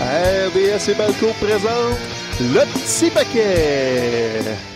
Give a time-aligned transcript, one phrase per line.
[0.00, 1.98] RDS et Balco présente
[2.40, 4.75] le petit paquet.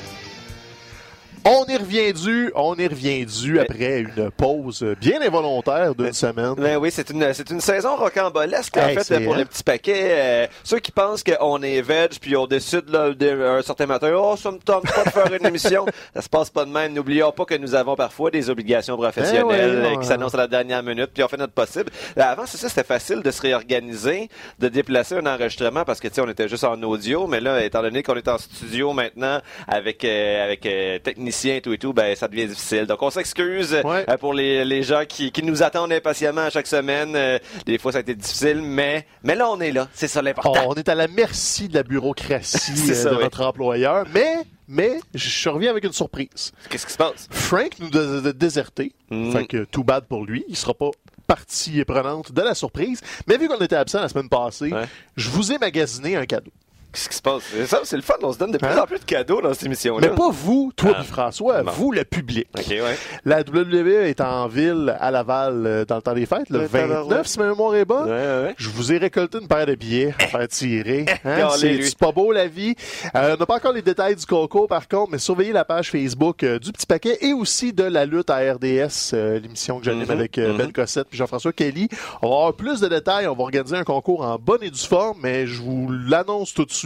[2.54, 6.54] On on est reviendu après une pause bien involontaire d'une semaine.
[6.57, 9.38] Ben oui, c'est une, c'est une saison rocambolesque, en Hey, fait, pour hein?
[9.38, 10.08] les petits paquets.
[10.11, 13.11] Euh, ceux qui pensent qu'on est veg, puis on décide, là,
[13.58, 15.86] un certain matin, oh, ça me tente pas de faire une émission.
[16.14, 16.93] Ça se passe pas de même.
[16.93, 20.43] N'oublions pas que nous avons parfois des obligations professionnelles Eh ouais, euh, qui s'annoncent à
[20.43, 21.90] la dernière minute, puis on fait notre possible.
[22.18, 26.08] Euh, Avant, c'est ça, c'était facile de se réorganiser, de déplacer un enregistrement parce que,
[26.08, 28.93] tu sais, on était juste en audio, mais là, étant donné qu'on est en studio
[28.93, 32.86] maintenant avec, euh, avec euh, techniciens et tout et tout, ben, ça devient difficile.
[32.86, 34.05] Donc, on s'excuse Ouais.
[34.08, 37.14] euh, pour les, les gens qui, qui nous attendent impatiemment à chaque semaine.
[37.16, 39.88] Euh, des fois, ça a été difficile, mais, mais là, on est là.
[39.92, 40.64] C'est ça l'important.
[40.66, 43.22] On est à la merci de la bureaucratie euh, ça, de oui.
[43.24, 44.36] notre employeur, mais,
[44.68, 46.52] mais je reviens avec une surprise.
[46.68, 47.27] Qu'est-ce qui se passe?
[47.30, 49.32] Frank nous a a déserté, Mm.
[49.32, 50.44] fait que tout bad pour lui.
[50.48, 50.90] Il sera pas
[51.27, 53.00] partie prenante de la surprise.
[53.27, 54.84] Mais vu qu'on était absent la semaine passée, Ouais.
[55.16, 56.50] je vous ai magasiné un cadeau.
[56.92, 57.42] Qu'est-ce qui se passe?
[57.52, 58.14] C'est ça, c'est le fun.
[58.22, 58.80] On se donne de plus Hein?
[58.83, 60.08] en plus de cadeaux dans cette émission-là.
[60.10, 61.00] Mais pas vous, toi Ah.
[61.02, 62.48] et François, vous, le public.
[62.56, 62.96] Ouais.
[63.24, 66.66] La WWE est en ville à Laval euh, dans le temps des fêtes, le Le
[66.66, 67.27] 29, tabarouette.
[67.28, 68.05] si ma mémoire est bonne.
[68.08, 68.55] Ouais, ouais, ouais.
[68.58, 71.05] Je vous ai récolté une paire de billets à faire tirer.
[71.24, 71.48] Hein?
[71.56, 72.74] C'est pas beau la vie.
[73.14, 75.91] Euh, on n'a pas encore les détails du concours par contre, mais surveillez la page
[75.91, 79.84] Facebook euh, du Petit Paquet et aussi de la lutte à RDS, euh, l'émission que
[79.84, 80.36] j'anime Mhm, avec.
[80.36, 81.88] Ben Cossette et Jean-François Kelly.
[82.22, 83.27] On va avoir plus de détails.
[83.28, 86.64] On va organiser un concours en bonne et due forme, mais je vous l'annonce tout
[86.64, 86.80] de suite.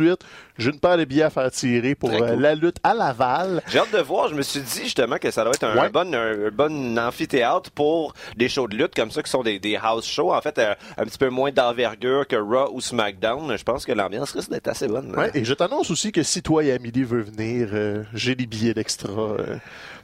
[0.57, 2.41] J'ai une paire de billets à faire tirer pour euh, cool.
[2.43, 3.63] la lutte à Laval.
[3.69, 4.29] J'ai hâte de voir.
[4.29, 5.89] Je me suis dit justement que ça doit être un, Ouais.
[5.89, 9.59] bon, un, un bon amphithéâtre pour des shows de lutte comme ça qui sont des,
[9.59, 10.33] des house shows.
[10.33, 13.57] En fait, euh, un petit peu moins d'envergure que Raw ou SmackDown.
[13.57, 15.15] Je pense que l'ambiance risque d'être assez bonne.
[15.17, 18.47] Ouais, et je t'annonce aussi que si toi et Amélie veut venir, euh, j'ai des
[18.47, 19.57] billets d'extra euh,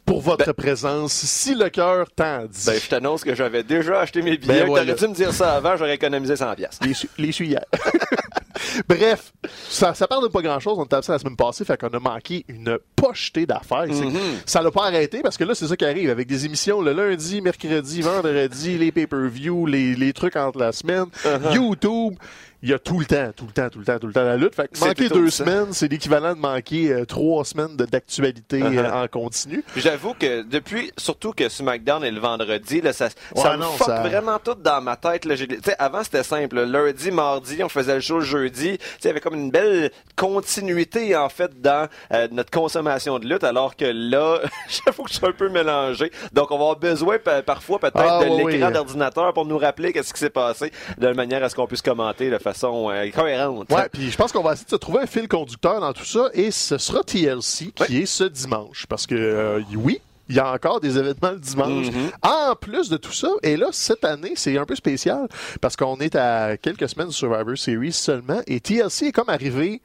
[0.05, 2.65] pour votre présence, si le cœur t'en dit.
[2.67, 4.61] Ben, je t'annonce que j'avais déjà acheté mes billets.
[4.62, 4.84] Ben, voilà.
[4.95, 6.79] T'aurais dû me dire ça avant, j'aurais économisé 100 pièces.
[6.83, 7.65] les, su- les suyères.
[8.88, 9.32] Bref,
[9.69, 10.75] ça, ça parle de pas grand-chose.
[10.78, 13.87] On était absent la semaine passée, fait qu'on a manqué une pochetée d'affaires.
[13.87, 14.12] Mhm.
[14.47, 16.93] Ça l'a pas arrêté parce que là, c'est ça qui arrive avec des émissions le
[16.93, 21.54] lundi, mercredi, vendredi, les pay-per-view, les, les trucs entre la semaine, Uh-huh.
[21.54, 22.15] YouTube.
[22.62, 24.22] Il y a tout le temps, tout le temps, tout le temps, tout le temps
[24.22, 24.54] la lutte.
[24.54, 28.78] Fait que manquer deux semaines, c'est l'équivalent de manquer euh, trois semaines de- d'actualité Uh-huh.
[28.78, 29.65] euh, en continu.
[29.76, 33.76] J'avoue que depuis, surtout que SmackDown est le vendredi, là, ça, Ouais, ça me non,
[33.78, 35.25] ça- vraiment tout dans ma tête.
[35.25, 35.37] Là.
[35.37, 36.56] J'ai- tu sais, avant, c'était simple.
[36.56, 36.66] là.
[36.66, 38.76] Lundi, mardi, on faisait le show jeudi.
[38.78, 43.19] Tu sais, Il y avait comme une belle continuité, en fait, dans euh, notre consommation
[43.19, 46.10] de lutte, alors que là, j'avoue que je suis un peu mélangé.
[46.32, 48.72] Donc, on va avoir besoin pa- parfois peut-être Ah, de oui, l'écran oui.
[48.75, 52.31] d'ordinateur pour nous rappeler qu'est-ce qui s'est passé, de manière à ce qu'on puisse commenter
[52.31, 53.71] de façon euh, cohérente.
[53.71, 56.31] Ouais, puis je pense qu'on va essayer de trouver un fil conducteur dans tout ça
[56.34, 60.53] et ce sera TLC qui est ce dimanche parce que euh, oui, il y a
[60.53, 61.87] encore des événements le dimanche.
[61.88, 62.11] Mhm.
[62.22, 65.28] En plus de tout ça, et là, cette année, c'est un peu spécial
[65.61, 69.82] parce qu'on est à quelques semaines de Survivor Series seulement et TLC est comme arrivé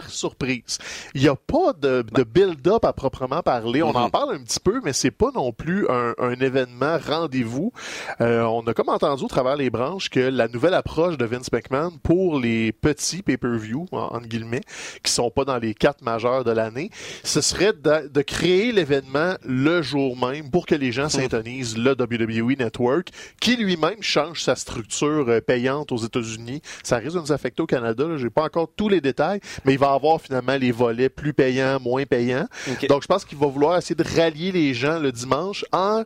[0.00, 0.78] par surprise.
[1.14, 3.82] Il n'y a pas de, de build-up à proprement parler.
[3.82, 4.10] On en Mhm.
[4.10, 7.72] parle un petit peu, mais c'est pas non plus un, un événement rendez-vous.
[8.20, 11.50] Euh, on a comme entendu au travers les branches que la nouvelle approche de Vince
[11.52, 14.60] McMahon pour les petits pay-per-view, en- entre guillemets,
[15.02, 16.90] qui sont pas dans les quatre majeurs de l'année,
[17.24, 21.92] ce serait de, de créer l'événement le jour même pour que les gens s'intonisent le
[21.92, 23.08] WWE Network,
[23.40, 26.60] qui lui-même change sa structure euh, payante aux États-Unis.
[26.82, 28.04] Ça risque de nous affecter au Canada.
[28.16, 31.78] J'ai pas encore tous les détails, mais il va avoir finalement les volets plus payants,
[31.80, 32.46] moins payants.
[32.88, 36.02] Donc, je pense qu'il va vouloir essayer de rallier les gens le dimanche en,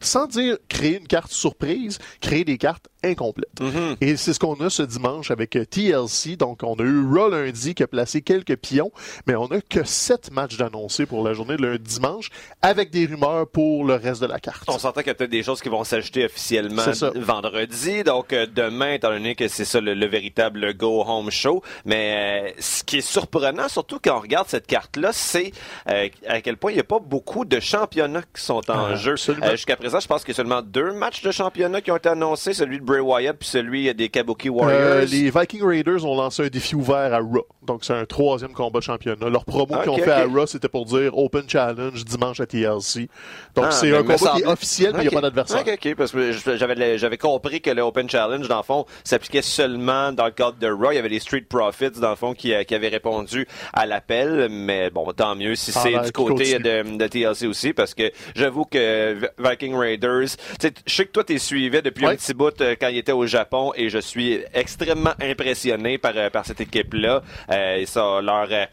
[0.00, 3.60] sans dire créer une carte surprise, créer des cartes incomplètes.
[3.60, 3.96] Mhm.
[4.00, 6.36] Et c'est ce qu'on a ce dimanche avec euh, TLC.
[6.36, 8.90] Donc, on a eu Raw lundi qui a placé quelques pions,
[9.26, 12.30] mais on a que sept matchs d'annoncés pour la journée de lundi dimanche,
[12.62, 14.64] avec des rumeurs pour le reste de la carte.
[14.68, 16.82] On s'entend qu'il y a peut-être des choses qui vont s'ajouter officiellement
[17.14, 18.02] vendredi.
[18.04, 21.62] Donc, euh, demain, étant donné que c'est ça le, le véritable Go Home Show.
[21.84, 25.52] Mais euh, ce qui est surprenant, surtout quand on regarde cette carte-là, c'est
[25.88, 28.94] euh, à quel point il n'y a pas beaucoup de championnats qui sont en Ah,
[28.96, 29.14] jeu.
[29.28, 31.96] Euh, Jusqu'à présent, je pense qu'il y a seulement deux matchs de championnat qui ont
[31.96, 34.80] été annoncés, celui de Bray Wyatt puis celui des Kabuki Warriors.
[34.80, 37.46] Euh, les Viking Raiders ont lancé un défi ouvert à Raw.
[37.66, 39.28] Donc, c'est un troisième combat de championnat.
[39.28, 40.24] Leur promo Ah, qu'ils ont fait à.
[40.26, 43.08] Raw, c'était pour dire Open Challenge dimanche à TLC.
[43.54, 45.60] Donc, Ah, c'est un combat semble- qui est officiel, mais il n'y a pas d'adversaire.
[45.60, 49.42] Ok, ok, parce que j'avais, j'avais compris que le Open Challenge, dans le fond, s'appliquait
[49.42, 50.92] seulement dans le cadre de Raw.
[50.92, 53.86] Il y avait les Street Profits, dans le fond, qui, euh, qui avaient répondu à
[53.86, 54.48] l'appel.
[54.50, 57.94] Mais bon, tant mieux si Ah, c'est ben, du côté de, de TLC aussi, parce
[57.94, 60.28] que j'avoue que Viking Raiders,
[60.60, 63.12] tu je sais que toi, t'es suivais depuis un petit bout euh, quand il était
[63.12, 67.22] au Japon et je suis extrêmement impressionné par, euh, par cette équipe-là.
[67.50, 68.64] Euh, et ça, leur, euh,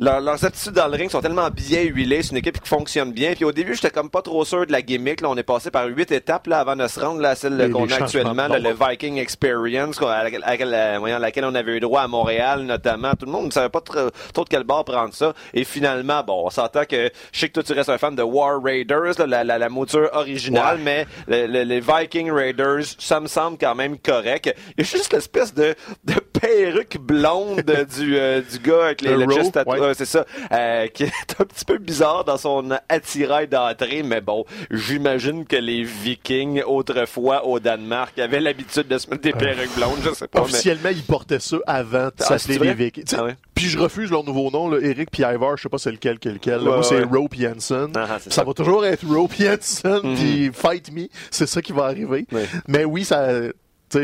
[0.00, 2.22] leur- leurs aptitudes dans le ring sont tellement bien huilées.
[2.22, 3.34] C'est une équipe qui fonctionne bien.
[3.34, 5.20] Puis au début, j'étais comme pas trop sûr de la gimmick.
[5.20, 7.70] Là, on est passé par huit étapes là, avant de se rendre là, à celle
[7.70, 11.80] qu'on a actuellement, là, le Viking Experience, à laquelle, à à laquelle on avait eu
[11.80, 13.12] droit à Montréal notamment.
[13.14, 15.32] Tout le monde ne savait pas trop, trop de quel bord prendre ça.
[15.52, 18.22] Et finalement, bon, on s'entend que je sais que toi tu restes un fan de
[18.22, 20.82] War Raiders, là, la, la, la mouture originale, Ouais.
[20.82, 24.52] mais le- le- les Viking Raiders, ça me semble quand même correct.
[24.76, 25.74] Il y a juste l'espèce de,
[26.04, 26.14] de
[26.44, 27.62] perruque blonde
[27.96, 29.94] du, euh, du gars avec les Le le chest ouais.
[29.94, 34.44] C'est ça, euh, qui est un petit peu bizarre dans son attirail d'entrée, mais bon,
[34.70, 39.98] j'imagine que les Vikings, autrefois au Danemark, avaient l'habitude de se mettre des perruques blondes,
[40.04, 40.44] je sais pas, mais...
[40.44, 42.74] Officiellement, ils portaient ça avant de s'appeler les?
[42.74, 43.04] Vikings.
[43.16, 43.36] Ah ouais.
[43.54, 46.18] Puis je refuse leur nouveau nom, là, Eric puis Ivar, je sais pas c'est lequel,
[46.18, 46.58] quel, lequel.
[46.60, 47.02] Ouais, Moi, c'est.
[47.04, 47.92] Rope Jensen.
[47.94, 48.44] Ah, ah, ça, ça.
[48.44, 50.14] va toujours être Rope Jensen, Mhm.
[50.16, 51.06] puis Fight Me.
[51.30, 52.26] C'est ça qui va arriver.
[52.68, 53.28] Mais oui, ça...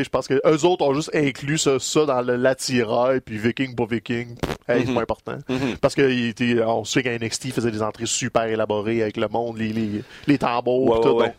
[0.03, 3.87] Je pense que eux autres ont juste inclus ça, ça dans l'attirail, puis Viking pas
[3.89, 4.35] Viking,
[4.69, 4.95] c'est Mhm.
[4.95, 5.39] pas important.
[5.49, 5.77] Mhm.
[5.81, 9.29] Parce que il était, on sait qu'à NXT, faisait des entrées super élaborées avec le
[9.29, 11.17] monde, les, les, les tambours, Ouais, tout.
[11.17, 11.35] ouais,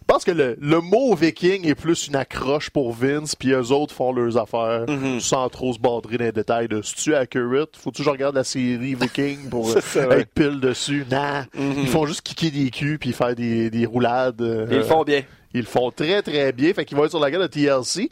[0.00, 3.72] je pense que le, le mot viking est plus une accroche pour Vince, puis eux
[3.72, 5.18] autres font leurs affaires Mhm.
[5.20, 8.34] sans trop se badrer dans les détails de si tu accurate, faut-tu que je regarde
[8.34, 9.66] la série Viking pour
[10.24, 11.06] être pile dessus?
[11.10, 11.74] Nah, Mhm.
[11.78, 14.42] ils font juste kicker des culs puis faire des, des roulades.
[14.42, 15.22] euh, Ils le font bien.
[15.54, 18.10] Ils le font très très bien, fait qu'ils vont être sur la gueule de TLC.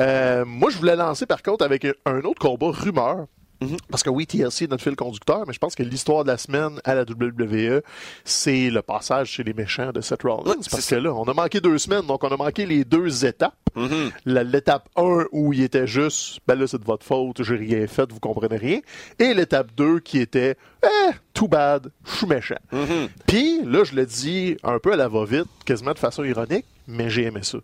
[0.00, 3.26] Euh, moi, je voulais lancer par contre avec un autre combat rumeur.
[3.60, 3.76] Mhm.
[3.90, 6.38] Parce que oui, TLC est notre fil conducteur, mais je pense que l'histoire de la
[6.38, 7.82] semaine à la WWE,
[8.24, 10.56] c'est le passage chez les méchants de Seth Rollins.
[10.70, 13.54] Parce que là, on a manqué deux semaines, donc on a manqué les deux étapes.
[13.76, 14.10] Mhm.
[14.26, 18.10] L'étape 1 où il était juste, ben là, c'est de votre faute, j'ai rien fait,
[18.10, 18.80] vous comprenez rien.
[19.18, 22.54] Et l'étape 2 qui était, eh, too bad, je suis méchant.
[22.72, 23.08] Mhm.
[23.26, 27.10] Puis là, je le dis un peu à la va-vite, quasiment de façon ironique, mais
[27.10, 27.58] j'ai aimé ça.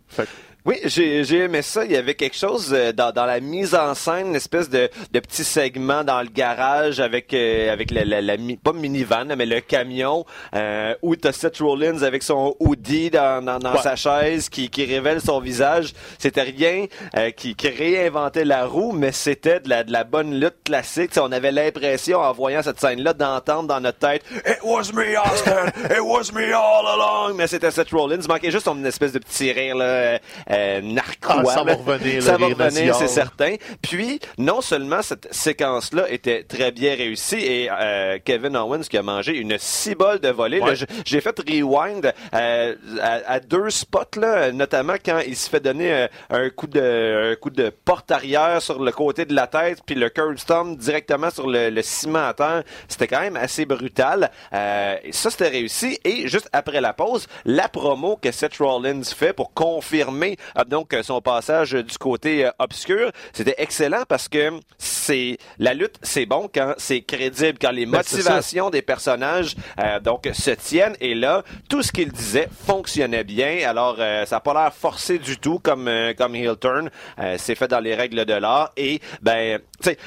[0.66, 1.84] Oui, j'ai aimé ça.
[1.84, 4.90] Il y avait quelque chose euh, dans, dans la mise en scène, une espèce de,
[5.12, 9.46] de petit segment dans le garage avec euh, avec la, la, la pas minivan, mais
[9.46, 10.24] le camion
[10.54, 13.82] euh, où t'as Seth Rollins avec son hoodie dans, dans, dans Ouais.
[13.82, 15.92] sa chaise qui, qui révèle son visage.
[16.18, 16.86] C'était rien
[17.16, 21.12] euh, qui, qui réinventait la roue, mais c'était de la, de la bonne lutte classique.
[21.18, 25.68] On avait l'impression en voyant cette scène-là d'entendre dans notre tête It was me, Austin!
[25.90, 27.36] It was me all along!
[27.36, 28.18] Mais c'était Seth Rollins.
[28.20, 30.18] Il manquait juste son espèce de petit rire là,
[30.50, 31.42] euh, narquois.
[31.46, 33.56] Ah, ça va revenir, Ça va revenir, c'est certain.
[33.82, 39.02] Puis, non seulement cette séquence-là était très bien réussie et euh, Kevin Owens qui a
[39.02, 40.60] mangé une cibole de volée.
[40.60, 40.74] Ouais.
[41.04, 45.92] J'ai fait rewind euh, à, à deux spots, là, notamment quand il se fait donner
[45.92, 49.78] euh, un coup de un coup de porte arrière sur le côté de la tête,
[49.84, 52.62] puis le curb stomp directement sur le, le ciment à terre.
[52.88, 54.30] C'était quand même assez brutal.
[54.52, 55.98] Euh, et ça, c'était réussi.
[56.04, 61.02] Et juste après la pause, la promo que Seth Rollins fait pour confirmer donc euh,
[61.02, 66.48] son passage du côté euh, obscur, c'était excellent parce que c'est la lutte, c'est bon
[66.52, 70.96] quand c'est crédible, quand les Ben, motivations des personnages euh, donc se tiennent.
[71.00, 73.68] Et là, tout ce qu'il disait fonctionnait bien.
[73.68, 76.90] Alors, euh, ça n'a pas l'air forcé du tout comme euh, comme heel turn.
[77.18, 78.72] Euh, c'est fait dans les règles de l'art.
[78.76, 79.98] Et ben, tu sais,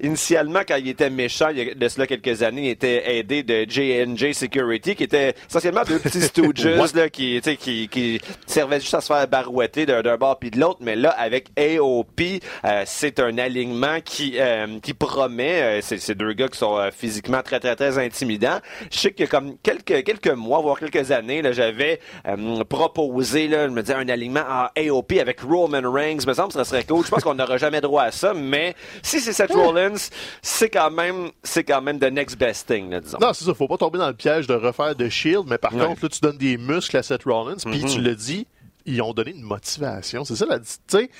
[0.00, 3.42] initialement quand il était méchant, il y a de cela quelques années, il était aidé
[3.42, 6.64] de J&J Security, qui était essentiellement deux petits stooges
[6.94, 10.38] là, qui, tu sais, qui qui servaient juste à se faire barouetter d'un d'un bord
[10.38, 10.78] puis de l'autre.
[10.80, 12.20] Mais là, avec AOP,
[12.64, 15.62] euh, c'est un alignement qui euh, qui promet.
[15.62, 18.58] Euh, c'est c'est deux gars qui sont physiquement très très très intimidants.
[18.90, 22.00] Je sais que comme quelques quelques mois, voire quelques années, j'avais
[22.68, 26.18] proposé, là, je me disais un alignement en AOP avec Roman Reigns.
[26.26, 27.04] Me semble que ça serait cool.
[27.04, 29.94] Je pense qu'on n'aura jamais droit à ça, mais si c'est Seth Rollins,
[30.42, 33.18] c'est quand même c'est quand même the next best thing, là, disons.
[33.20, 33.54] Non, c'est ça.
[33.54, 35.84] Faut pas tomber dans le piège de refaire de Shield, mais par Ouais.
[35.86, 37.88] contre, là, tu donnes des muscles à Seth Rollins, puis Mhm.
[37.88, 38.46] tu le dis,
[38.86, 40.24] ils ont donné une motivation.
[40.24, 41.10] C'est ça, la, tu sais,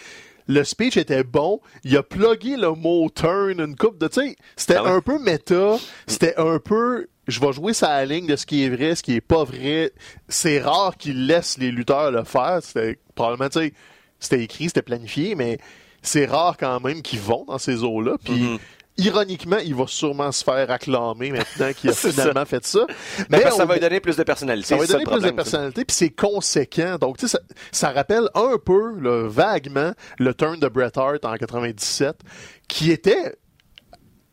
[0.47, 1.61] le speech était bon.
[1.85, 4.91] Il a plugué le mot turn, une coupe de, tu sais, c'était Ah ouais?
[4.91, 8.69] un peu méta, c'était un peu, je vais jouer sa ligne de ce qui est
[8.69, 9.93] vrai, ce qui est pas vrai.
[10.29, 12.59] C'est rare qu'il laisse les lutteurs le faire.
[12.63, 13.73] C'était probablement, tu sais,
[14.21, 15.59] c'était écrit, c'était planifié, mais
[16.03, 18.17] c'est rare quand même qu'ils vont dans ces eaux-là.
[18.23, 18.59] Puis, Mhm.
[18.97, 22.87] Ironiquement, il va sûrement se faire acclamer maintenant qu'il a finalement fait ça.
[23.29, 24.69] Ben, que ça va lui donner plus de personnalité.
[24.69, 26.97] ça va lui donner plus de personnalité, puis c'est conséquent.
[26.99, 27.41] Donc, tu sais, ça,
[27.73, 32.17] ça rappelle un peu, là, vaguement, le turn de Bret Hart en 97,
[32.69, 33.35] qui était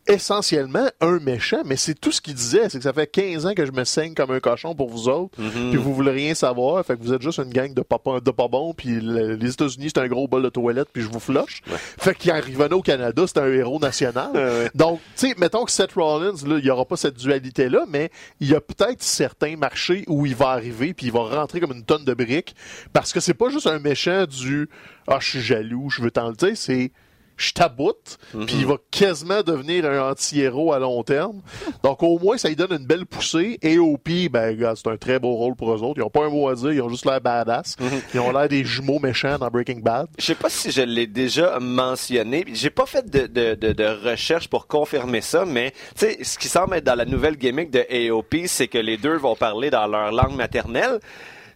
[0.06, 2.68] essentiellement un méchant, mais c'est tout ce qu'il disait.
[2.68, 5.08] C'est que ça fait 15 ans que je me saigne comme un cochon pour vous
[5.08, 5.70] autres, Mhm.
[5.70, 8.30] puis vous voulez rien savoir, fait que vous êtes juste une gang de papa, de
[8.30, 11.20] pas bons, puis le- les États-Unis, c'est un gros bol de toilette, puis je vous
[11.20, 11.62] flush.
[11.98, 14.30] Fait qu'il revenait au Canada, c'est un héros national.
[14.34, 14.70] ouais.
[14.74, 18.10] Donc, tu sais, mettons que Seth Rollins, là, il y aura pas cette dualité-là, mais
[18.40, 21.72] il y a peut-être certains marchés où il va arriver, puis il va rentrer comme
[21.72, 22.54] une tonne de briques,
[22.92, 24.68] parce que c'est pas juste un méchant du
[25.06, 26.90] «Ah, je suis jaloux, je veux t'en le dire», c'est
[27.36, 31.40] je taboute, puis il va quasiment devenir un anti-héros à long terme.
[31.82, 33.58] Donc, au moins, ça lui donne une belle poussée.
[33.62, 35.98] Et AOP, ben, c'est un très beau rôle pour eux autres.
[35.98, 37.76] Ils ont pas un mot à dire, ils ont juste l'air badass.
[38.14, 40.08] Ils ont l'air des jumeaux méchants dans Breaking Bad.
[40.18, 42.44] Je sais pas si je l'ai déjà mentionné.
[42.52, 46.76] J'ai pas fait de, de, de, de recherche pour confirmer ça, mais ce qui semble
[46.76, 50.12] être dans la nouvelle gimmick de AOP, c'est que les deux vont parler dans leur
[50.12, 51.00] langue maternelle.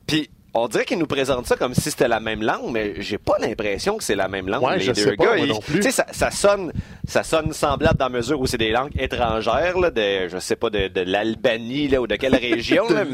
[0.07, 3.19] Puis on dirait qu'ils nous présentent ça comme si c'était la même langue, mais j'ai
[3.19, 4.63] pas l'impression que c'est la même langue.
[4.63, 5.77] Ouais, les je deux sais pas, gars, moi ils- non plus.
[5.77, 6.73] tu sais, ça, ça sonne,
[7.07, 10.57] ça sonne semblable dans la mesure où c'est des langues étrangères, là, de, je sais
[10.57, 13.05] pas, de, de l'Albanie là ou de quelle région, De là,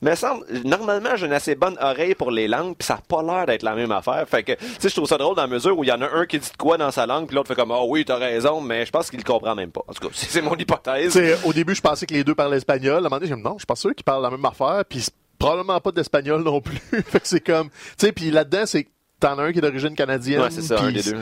[0.00, 3.22] mais semble, normalement, j'ai une assez bonne oreille pour les langues, puis ça a pas
[3.22, 4.24] l'air d'être la même affaire.
[4.28, 6.00] Fait que, tu sais, je trouve ça drôle dans la mesure où il y en
[6.00, 8.04] a un qui dit de quoi dans sa langue, puis l'autre fait comme, ah oui,
[8.04, 9.82] t'as raison, mais je pense qu'il comprend même pas.
[9.88, 11.20] En tout cas, c'est mon hypothèse.
[11.44, 12.94] Au début, je pensais que les deux parlaient espagnol.
[12.94, 14.44] À un moment donné, j'ai dit non, je suis pas sûr qu'ils parlent la même
[14.44, 14.82] affaire.
[14.88, 15.06] Puis
[15.42, 16.78] probablement pas d'espagnol non plus.
[17.06, 18.86] fait que c'est comme, tu sais, puis là-dedans, c'est
[19.20, 20.40] t'en as un qui est d'origine canadienne.
[20.40, 21.18] Ouais, c'est ça, un puis des deux.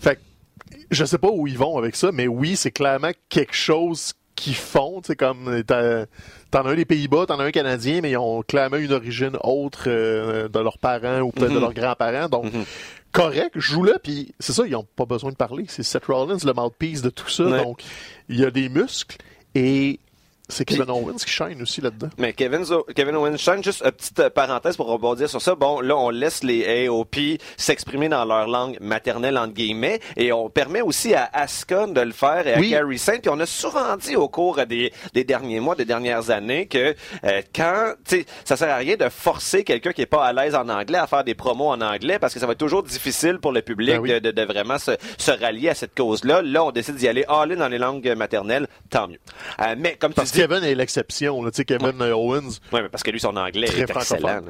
[0.00, 0.20] Fait que
[0.90, 4.54] je sais pas où ils vont avec ça, mais oui, c'est clairement quelque chose qu'ils
[4.54, 5.02] font.
[5.04, 8.76] Sais, comme t'en as un des Pays-Bas, t'en as un canadien, mais ils ont clairement
[8.76, 11.60] une origine autre euh, de leurs parents ou peut-être de Mhm.
[11.60, 12.28] leurs grands-parents.
[12.28, 12.46] Donc,
[13.12, 15.64] correct, joue-le, puis c'est ça, ils ont pas besoin de parler.
[15.68, 17.44] C'est Seth Rollins, le mouthpiece de tout ça.
[17.44, 17.62] Ouais.
[17.62, 17.82] Donc,
[18.28, 19.16] il y a des muscles
[19.54, 20.00] et
[20.48, 22.08] c'est Kevin Owens qui shine aussi là-dedans.
[22.18, 22.64] Mais Kevin,
[22.94, 25.54] Kevin Owens-Shine, juste une petite euh, parenthèse pour rebondir sur ça.
[25.54, 27.16] Bon, là, on laisse les AOP
[27.56, 32.12] s'exprimer dans leur langue maternelle, entre guillemets, et on permet aussi à Asuka de le
[32.12, 32.70] faire et à Oui.
[32.70, 33.18] Carrie Saint.
[33.18, 36.94] Puis on a souvent dit au cours des, des derniers mois, des dernières années, que
[37.24, 40.32] euh, quand, tu sais, ça sert à rien de forcer quelqu'un qui est pas à
[40.32, 42.82] l'aise en anglais à faire des promos en anglais parce que ça va être toujours
[42.82, 44.08] difficile pour le public Ben oui.
[44.12, 46.42] de, de, de vraiment se, se rallier à cette cause-là.
[46.42, 49.18] Là, on décide d'y aller all in dans les langues maternelles, tant mieux.
[49.60, 51.42] Euh, mais comme tu dis, Kevin est l'exception.
[51.44, 54.42] Tu sais, Kevin euh, Owens, Ouais, mais parce que lui, son anglais Très est excellent.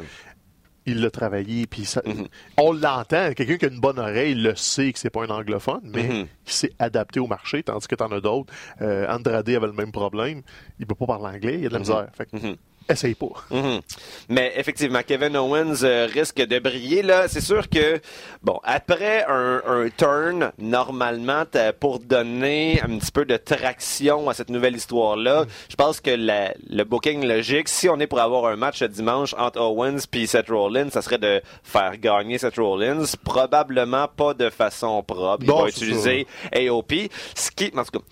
[0.86, 2.28] il l'a travaillé, puis ça- Mhm.
[2.56, 3.32] on l'entend.
[3.34, 6.26] Quelqu'un qui a une bonne oreille le sait que c'est pas un anglophone, mais Mhm.
[6.46, 8.52] il s'est adapté au marché, tandis que t'en as d'autres.
[8.80, 10.42] Euh, Andrade avait le même problème.
[10.78, 12.06] Il peut pas parler anglais, il a de la misère.
[12.16, 12.36] Fait que.
[12.88, 13.26] Essaye pas.
[13.50, 13.80] Mhm.
[14.28, 17.28] Mais effectivement, Kevin Owens euh, risque de briller là.
[17.28, 18.00] C'est sûr que
[18.42, 21.44] bon, après un, un turn, normalement,
[21.80, 26.54] pour donner un petit peu de traction à cette nouvelle histoire-là, je pense que la-
[26.68, 30.48] le booking logique, si on est pour avoir un match dimanche entre Owens puis Seth
[30.48, 35.42] Rollins, ça serait de faire gagner Seth Rollins, probablement pas de façon propre.
[35.44, 36.92] Il Non, va utiliser AOP,
[37.34, 38.04] ce qui, en tout cas,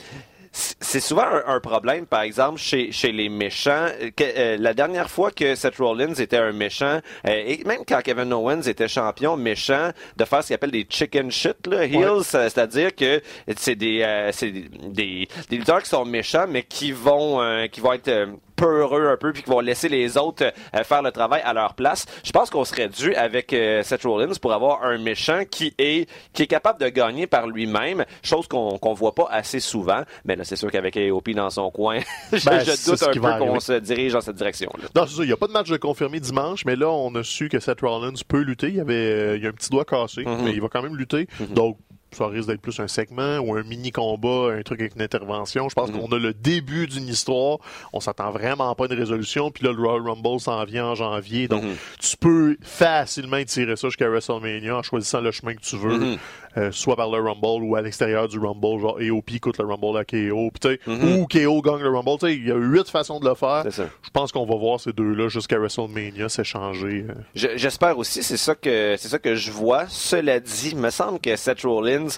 [0.81, 3.89] c'est souvent un, un problème, par exemple, chez, chez les méchants.
[4.17, 8.01] Que, euh, la dernière fois que Seth Rollins était un méchant, euh, et même quand
[8.03, 12.01] Kevin Owens était champion méchant, de faire ce qu'il appelle des chicken shit, là, heels,
[12.35, 13.21] euh, c'est-à-dire que
[13.57, 17.67] c'est des, euh, c'est des, des, des lutteurs qui sont méchants, mais qui vont, euh,
[17.67, 20.45] qui vont être euh, peureux un peu puis qui vont laisser les autres
[20.75, 22.07] euh, faire le travail à leur place.
[22.25, 26.09] Je pense qu'on serait dû avec euh, Seth Rollins pour avoir un méchant qui est
[26.33, 30.03] qui est capable de gagner par lui-même, chose qu'on qu'on voit pas assez souvent.
[30.25, 31.99] Mais là, c'est sûr qu'avec AOP dans son coin,
[32.33, 34.89] je, Ben, je doute un peu qu'on se dirige dans cette direction-là.
[34.95, 35.23] Non, c'est ça.
[35.23, 37.61] Il n'y a pas de match de confirmé dimanche, mais là, on a su que
[37.61, 38.69] Seth Rollins peut lutter.
[38.69, 40.45] Il y avait, euh, il y a un petit doigt cassé, Mhm.
[40.45, 41.29] mais il va quand même lutter.
[41.51, 41.79] Donc,
[42.13, 45.69] ça risque d'être plus un segment ou un mini combat, un truc avec une intervention.
[45.69, 46.01] Je pense Mhm.
[46.01, 47.59] qu'on a le début d'une histoire.
[47.93, 49.51] On s'attend vraiment pas à une résolution.
[49.51, 51.49] Puis là, le Royal Rumble s'en vient en janvier.
[51.49, 51.75] Donc, Mhm.
[52.01, 56.17] tu peux facilement tirer ça jusqu'à WrestleMania en choisissant le chemin que tu veux, Mhm.
[56.57, 59.99] Euh, soit par le Rumble ou à l'extérieur du Rumble, genre AOP coûte le Rumble
[59.99, 61.19] à KO, sais, Mhm.
[61.19, 62.19] ou KO gagne le Rumble.
[62.21, 63.65] Tu sais, il y a huit façons de le faire.
[63.71, 67.07] Je pense qu'on va voir ces deux-là jusqu'à WrestleMania s'échanger.
[67.09, 67.15] euh.
[67.35, 69.85] Je- J'espère aussi, c'est ça que c'est ça que je vois.
[69.89, 72.09] Cela dit, il me semble que Seth Rollins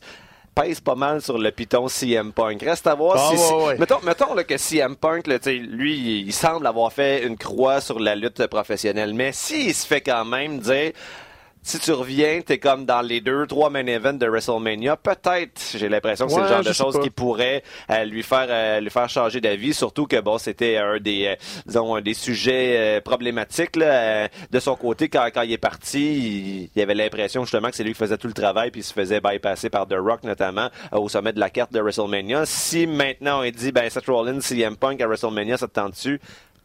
[0.54, 2.62] pèse pas mal sur le piton CM Punk.
[2.62, 3.78] Reste à voir Ah, si, ouais, ouais.
[3.78, 7.80] mettons, mettons là, que CM Punk, là, lui, il, il semble avoir fait une croix
[7.80, 10.90] sur la lutte professionnelle, mais s'il se fait quand même dire
[11.68, 14.96] si tu reviens, t'es comme dans les deux, trois main events de WrestleMania.
[14.96, 18.46] Peut-être, j'ai l'impression que c'est Ouais, le genre de choses qui pourrait euh, lui faire
[18.48, 19.75] euh, lui faire changer d'avis.
[19.75, 21.34] Surtout que bon, c'était un des euh,
[21.66, 23.87] disons un des sujets euh, problématiques là,
[24.25, 25.98] euh, de son côté quand, quand il est parti.
[26.64, 28.84] Il, il avait l'impression justement que c'est lui qui faisait tout le travail puis il
[28.84, 32.46] se faisait bypasser par The Rock notamment euh, au sommet de la carte de WrestleMania.
[32.46, 36.18] Si maintenant on dit ben Seth Rollins, CM Punk à WrestleMania, ça te tente dessus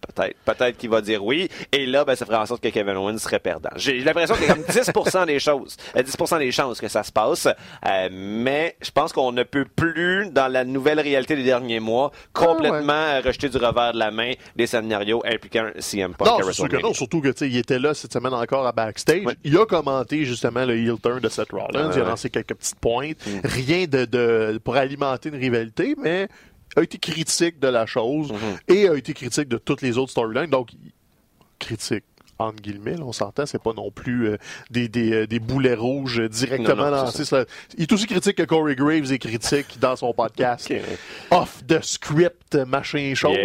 [0.08, 0.36] Peut-être.
[0.46, 1.50] Peut-être qu'il va dire oui.
[1.72, 3.70] Et là, ben, ça ferait en sorte que Kevin Owens serait perdant.
[3.76, 7.04] J'ai l'impression qu'il y a comme 10% des choses, 10% euh, des chances que ça
[7.04, 7.48] se passe.
[7.48, 12.12] Euh, mais je pense qu'on ne peut plus, dans la nouvelle réalité des derniers mois,
[12.34, 16.28] complètement ah, rejeter du revers de la main des scénarios impliquant CM Punk.
[16.28, 16.94] Non, sûr que non.
[16.94, 19.24] Surtout que, il était là cette semaine encore à backstage.
[19.44, 21.92] Il a commenté justement le heel turn de Seth Rollins.
[21.94, 23.18] il a lancé quelques petites pointes.
[23.26, 23.40] Mm.
[23.44, 26.28] Rien de, de, pour alimenter une rivalité, mais
[26.76, 28.74] a été critique de la chose mm-hmm.
[28.74, 30.50] et a été critique de toutes les autres storylines.
[30.50, 30.72] Donc,
[31.60, 32.06] critique
[32.40, 34.38] entre guillemets, on s'entend, c'est pas non plus euh,
[34.72, 37.24] des, des, euh, des, boulets rouges directement lancés.
[37.78, 40.74] Il est aussi critique que Corey Graves est critique dans son podcast.
[41.32, 43.38] Off the script, machin chose,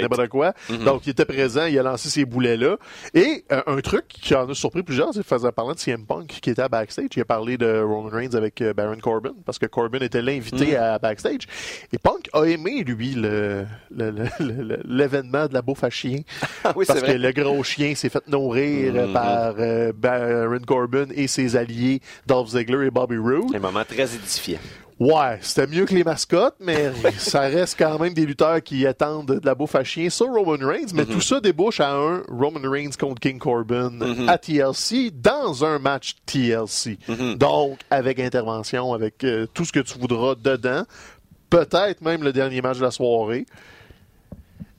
[0.00, 0.52] n'importe quoi.
[0.68, 0.84] Mm-hmm.
[0.84, 2.76] Donc, il était présent, il a lancé ces boulets-là.
[3.14, 6.26] Et euh, un truc qui en a surpris plusieurs, c'est faisant parler de CM Punk
[6.26, 7.08] qui était à backstage.
[7.16, 10.82] Il a parlé de Roman Reigns avec Baron Corbin, parce que Corbin était l'invité mm.
[10.82, 11.46] à backstage.
[11.92, 13.14] Et Punk a aimé, lui,
[13.90, 16.20] l'événement de la bouffe à chien.
[16.76, 19.12] oui, parce que le gros chien s'est fait nourrir euh, mm-hmm.
[19.12, 23.54] par euh, Baron Corbin et ses alliés Dolph Ziggler et Bobby Roode.
[23.54, 24.58] Un moment très édifiant.
[25.00, 29.40] Ouais, c'était mieux que les mascottes, mais ça reste quand même des lutteurs qui attendent
[29.40, 31.06] de la bouffe à chien sur Roman Reigns, mais mm-hmm.
[31.06, 34.28] tout ça débouche à un Roman Reigns contre King Corbin mm-hmm.
[34.28, 36.98] à TLC dans un match TLC.
[37.38, 40.84] Donc, avec intervention, avec euh, tout ce que tu voudras dedans.
[41.48, 43.46] Peut-être même le dernier match de la soirée.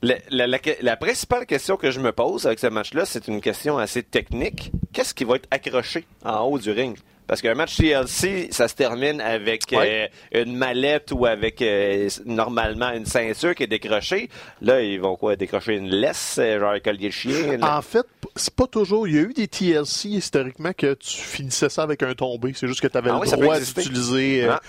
[0.01, 4.71] La, principale question que je me pose avec ce match-là, c'est une question assez technique.
[4.93, 6.97] Qu'est-ce qui va être accroché en haut du ring?
[7.27, 12.91] Parce qu'un match TLC, ça se termine avec euh, une mallette ou avec euh, normalement
[12.91, 14.29] une ceinture qui est décrochée.
[14.61, 15.37] Là, ils vont quoi?
[15.37, 17.61] Décrocher une laisse, euh, genre un collier de chien.
[17.61, 18.05] En fait,
[18.35, 19.07] c'est pas toujours.
[19.07, 22.51] Il y a eu des TLC historiquement que tu finissais ça avec un tombé.
[22.53, 24.59] C'est juste que tu avais ah le droit d'utiliser ah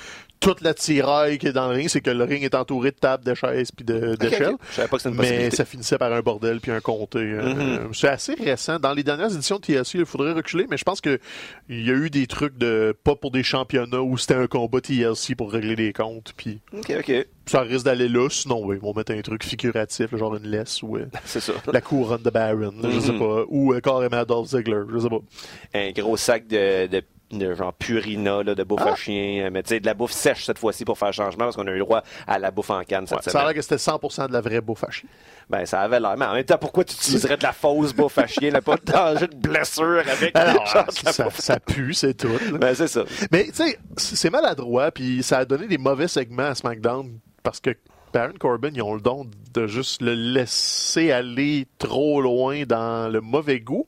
[0.42, 2.96] toute la tiraille qui est dans le ring, c'est que le ring est entouré de
[2.96, 4.56] tables, de chaises puis d'échelles.
[5.14, 7.20] Mais ça finissait par un bordel puis un comté.
[7.20, 7.94] Euh, mm-hmm.
[7.94, 8.78] c'est assez récent.
[8.80, 11.20] Dans les dernières éditions de TLC, il faudrait reculer, mais je pense que
[11.68, 14.80] il y a eu des trucs de pas pour des championnats où c'était un combat
[14.80, 16.32] TLC pour régler les comptes.
[16.36, 16.60] Puis
[17.46, 18.28] ça risque d'aller là.
[18.28, 21.06] Sinon, oui, ils vont mettre un truc figuratif, genre une laisse ou euh,
[21.72, 23.18] la couronne de Baron, je sais mm-hmm.
[23.18, 25.20] pas, ou euh, carrément Adolf Ziggler, je sais pas.
[25.74, 27.02] Un gros sac de, de
[27.38, 28.96] de genre Purina, là, de bouffe à ah!
[28.96, 31.66] chien, mais tu sais, de la bouffe sèche cette fois-ci pour faire changement parce qu'on
[31.66, 33.76] a eu le droit à la bouffe en canne cette Ça a l'air que c'était
[33.76, 35.08] 100% de la vraie bouffe à chien.
[35.48, 36.16] Ben, ça avait l'air.
[36.16, 38.52] Mais en même temps, pourquoi tu utiliserais de la fausse bouffe à chien?
[38.62, 40.86] pas de danger de blessure avec Alors, ça,
[41.30, 42.38] ça, pue, c'est tout.
[42.52, 43.04] Ben, c'est ça.
[43.30, 47.60] Mais, tu sais, c'est maladroit, puis ça a donné des mauvais segments à SmackDown parce
[47.60, 47.70] que
[48.12, 53.20] Baron Corbin, ils ont le don de juste le laisser aller trop loin dans le
[53.20, 53.86] mauvais goût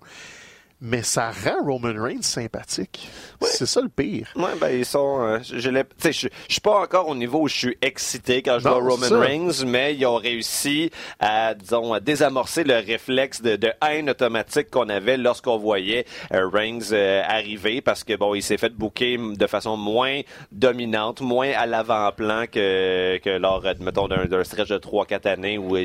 [0.80, 3.08] mais ça rend Roman Reigns sympathique.
[3.40, 4.28] C'est ça le pire.
[4.36, 5.20] Ouais, ben ils sont.
[5.20, 5.70] Euh, je, je,
[6.10, 9.64] je suis pas encore au niveau où je suis excité quand je vois Roman Reigns,
[9.66, 14.88] mais ils ont réussi à, disons, à désamorcer le réflexe de, de haine automatique qu'on
[14.88, 19.46] avait lorsqu'on voyait euh, Reigns euh, arriver, parce que bon, il s'est fait booker de
[19.46, 20.20] façon moins
[20.52, 25.76] dominante, moins à l'avant-plan que, que lors, mettons, d'un stretch de 3-4 années où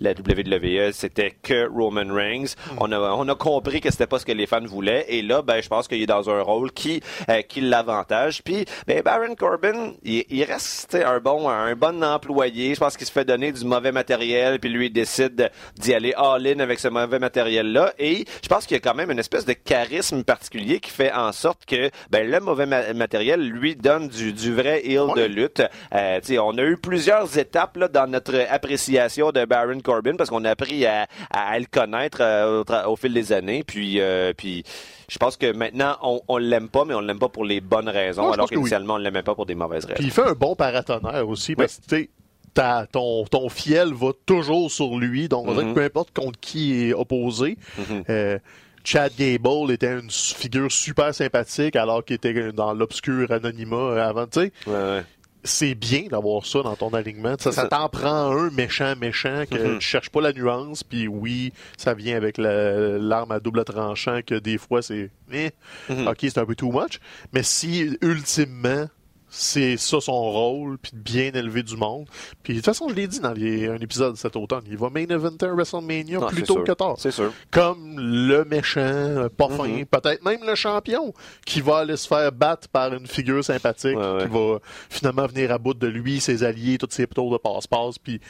[0.00, 2.54] la WWE c'était que Roman Reigns.
[2.70, 2.76] Hmm.
[2.80, 5.42] On a on a compris que c'était pas ce que les fans voulaient, et là,
[5.42, 8.42] ben, je pense qu'il est dans un rôle qui euh, qui l'avantage.
[8.42, 12.74] Puis, ben, Baron Corbin, il, reste un bon, un bon employé.
[12.74, 16.14] Je pense qu'il se fait donner du mauvais matériel, puis lui il décide d'y aller
[16.16, 17.92] all-in avec ce mauvais matériel-là.
[17.98, 21.12] Et je pense qu'il y a quand même une espèce de charisme particulier qui fait
[21.12, 25.62] en sorte que ben, le mauvais matériel lui donne du, du vrai heal de lutte.
[25.94, 30.44] Euh, on a eu plusieurs étapes là, dans notre appréciation de Baron Corbin parce qu'on
[30.44, 33.64] a appris à, à, le connaître euh, au, fil des années.
[33.66, 34.64] Puis, euh, puis
[35.08, 37.88] je pense que maintenant, on, on l'aime pas, mais on l'aime pas pour les bonnes
[37.88, 39.96] raisons, alors qu'initialement, on ne l'aimait pas pour des mauvaises raisons.
[39.96, 42.10] Puis il fait un bon paratonnerre aussi, parce que, tu
[42.54, 45.74] sais, ton, ton fiel va toujours sur lui, donc mm-hmm.
[45.74, 47.58] peu importe contre qui est opposé.
[47.78, 48.04] Mm-hmm.
[48.10, 48.38] euh,
[48.84, 54.40] Chad Gable était une figure super sympathique alors qu'il était dans l'obscur anonymat avant, tu
[54.40, 54.52] sais.
[54.66, 55.04] Ouais, ouais
[55.44, 57.34] c'est bien d'avoir ça dans ton alignement.
[57.38, 59.78] Ça, ça t'en prend un méchant, méchant, que mm-hmm.
[59.78, 64.34] tu cherches pas la nuance, puis oui, ça vient avec l'arme à double tranchant, que
[64.34, 65.50] des fois c'est, eh,
[65.90, 66.08] mm-hmm.
[66.08, 67.00] ok, c'est un peu too much.
[67.32, 68.86] Mais si, ultimement,
[69.34, 72.06] c'est ça son rôle, puis de bien élever du monde.
[72.42, 75.06] Puis de toute façon, je l'ai dit dans un épisode cet automne, il va main
[75.08, 76.96] eventer WrestleMania ah, plus tôt que tard.
[76.98, 77.32] C'est sûr.
[77.50, 79.86] Comme le méchant, euh, pas fin, mm-hmm.
[79.86, 81.14] peut-être même le champion,
[81.46, 84.58] qui va aller se faire battre par une figure sympathique, qui va
[84.90, 88.20] finalement venir à bout de lui, ses alliés, toutes ses tours de passe-passe, puis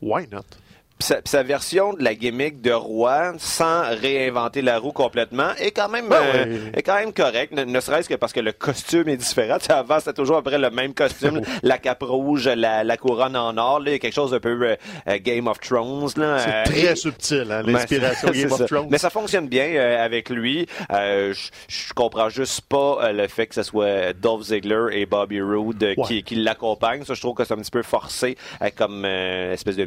[0.00, 0.44] why not?
[0.98, 5.88] Sa, sa version de la gimmick de roi, sans réinventer la roue complètement, est quand
[5.88, 7.52] même, Ben euh, est quand même correct.
[7.52, 9.58] Ne, ne serait-ce que parce que le costume est différent.
[9.60, 13.36] Tu sais, avant, c'était toujours après le même costume, la cape rouge, la, la couronne
[13.36, 13.80] en or.
[13.80, 14.76] Là, il y a quelque chose un peu euh,
[15.08, 16.08] euh, Game of Thrones.
[16.16, 18.64] Là, C'est Euh, très et- subtil, hein, ben, l'inspiration c'est Game ça.
[18.64, 18.88] of Thrones.
[18.90, 20.66] Mais ça fonctionne bien euh, avec lui.
[20.92, 21.34] Euh,
[21.68, 25.94] je comprends juste pas euh, le fait que ce soit Dolph Ziggler et Bobby Roode
[26.06, 27.04] qui, qui l'accompagnent.
[27.04, 29.84] Ça, je trouve que c'est un petit peu forcé euh, comme euh, espèce de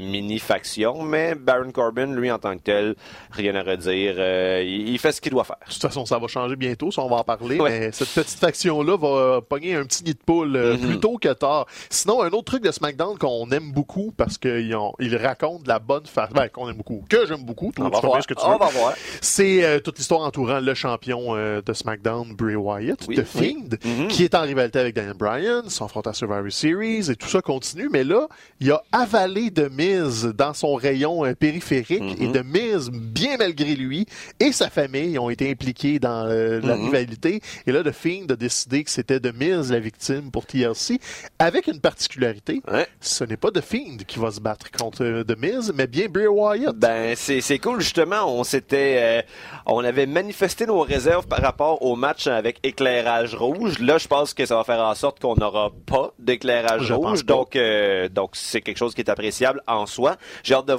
[1.03, 2.95] Mais Baron Corbin, lui, en tant que tel,
[3.31, 4.15] rien à redire.
[4.17, 5.57] Euh, il, fait ce qu'il doit faire.
[5.67, 7.79] De toute façon, ça va changer bientôt, ça on va en parler, Ouais.
[7.79, 11.31] mais cette petite faction-là va pogner un petit nid de poule euh, plus tôt que
[11.33, 11.65] tard.
[11.89, 16.05] Sinon, un autre truc de SmackDown qu'on aime beaucoup, parce qu'ils ils racontent la bonne
[16.05, 18.21] façon, ben, qu'on aime beaucoup, que j'aime beaucoup, On va voir.
[18.23, 18.57] ce que tu On veux.
[18.59, 18.93] va voir.
[19.21, 23.55] C'est euh, toute l'histoire entourant le champion euh, de SmackDown, Bray Wyatt, Oui, The oui.
[23.55, 24.07] Fiend, Mhm.
[24.07, 27.41] qui est en rivalité avec Daniel Bryan, son front à Survivor Series, et tout ça
[27.41, 27.89] continue.
[27.91, 28.27] Mais là,
[28.59, 32.15] il a avalé de Miz dans son rayon euh, périphérique, Mhm.
[32.23, 34.05] et de Miz, bien malgré lui,
[34.39, 36.85] et sa famille ont été impliqués dans euh, la Mhm.
[36.85, 37.41] rivalité.
[37.67, 40.99] Et là, The Fiend a décidé que c'était de Miz la victime pour TLC,
[41.37, 42.61] avec une particularité.
[42.71, 42.87] Ouais.
[43.01, 46.07] Ce n'est pas The Fiend qui va se battre contre euh, The Miz, mais bien
[46.09, 46.75] Bray Wyatt.
[46.75, 48.25] Ben c'est c'est cool justement.
[48.39, 49.25] On s'était,
[49.65, 53.79] on avait manifesté nos réserves par rapport au match avec éclairage rouge.
[53.79, 57.25] Là, je pense que ça va faire en sorte qu'on n'aura pas d'éclairage rouge.
[57.25, 60.15] Donc euh, donc c'est quelque chose qui est appréciable en soi.
[60.43, 60.73] J'ai hâte de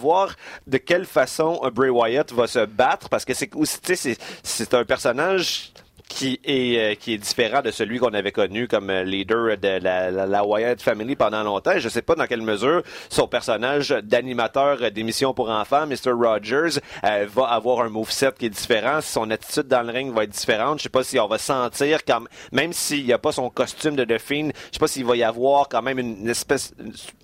[0.66, 3.50] de quelle façon euh, Bray Wyatt va se battre parce que c'est
[4.42, 5.72] c'est un personnage
[6.10, 9.78] qui est euh, qui est différent de celui qu'on avait connu comme euh, leader de
[9.82, 11.78] la, la, Wyatt Family pendant longtemps.
[11.78, 16.10] Je sais pas dans quelle mesure son personnage d'animateur euh, d'émission pour enfants, Mr.
[16.12, 19.00] Rogers, va avoir un moveset qui est différent.
[19.00, 20.78] Si son attitude dans le ring va être différente.
[20.78, 23.94] Je sais pas si on va sentir comme même s'il n'y a pas son costume
[23.94, 26.74] de The Fiend, je sais pas s'il va y avoir quand même une espèce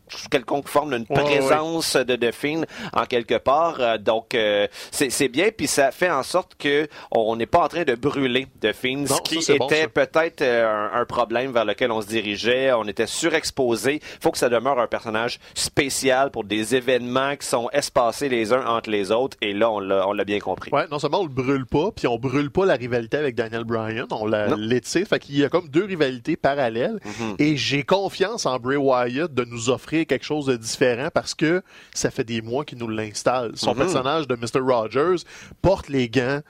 [0.09, 1.39] sous quelconque forme d'une Ouais, ouais.
[1.39, 3.77] présence de Fiend en quelque part.
[3.81, 7.69] Euh, donc euh, c'est bien puis ça fait en sorte que on n'est pas en
[7.69, 11.53] train de brûler Non, ce qui ça, c'est bon, était peut-être euh, un, un problème
[11.53, 12.73] vers lequel on se dirigeait.
[12.73, 14.01] On était surexposé.
[14.03, 18.53] Il faut que ça demeure un personnage spécial pour des événements qui sont espacés les
[18.53, 19.37] uns entre les autres.
[19.41, 20.71] Et là, on l'a bien compris.
[20.73, 23.65] Ouais, non seulement on le brûle pas, puis on brûle pas la rivalité avec Daniel
[23.65, 26.99] Bryan, on la l'étire, fait qu'il y a comme deux rivalités parallèles.
[27.05, 27.37] Mhm.
[27.39, 31.63] Et j'ai confiance en Bray Wyatt de nous offrir quelque chose de différent parce que
[31.95, 33.53] ça fait des mois qu'il nous l'installe.
[33.55, 33.79] Son Mhm.
[33.79, 34.61] personnage de Mr.
[34.61, 35.25] Rogers
[35.63, 36.41] porte les gants.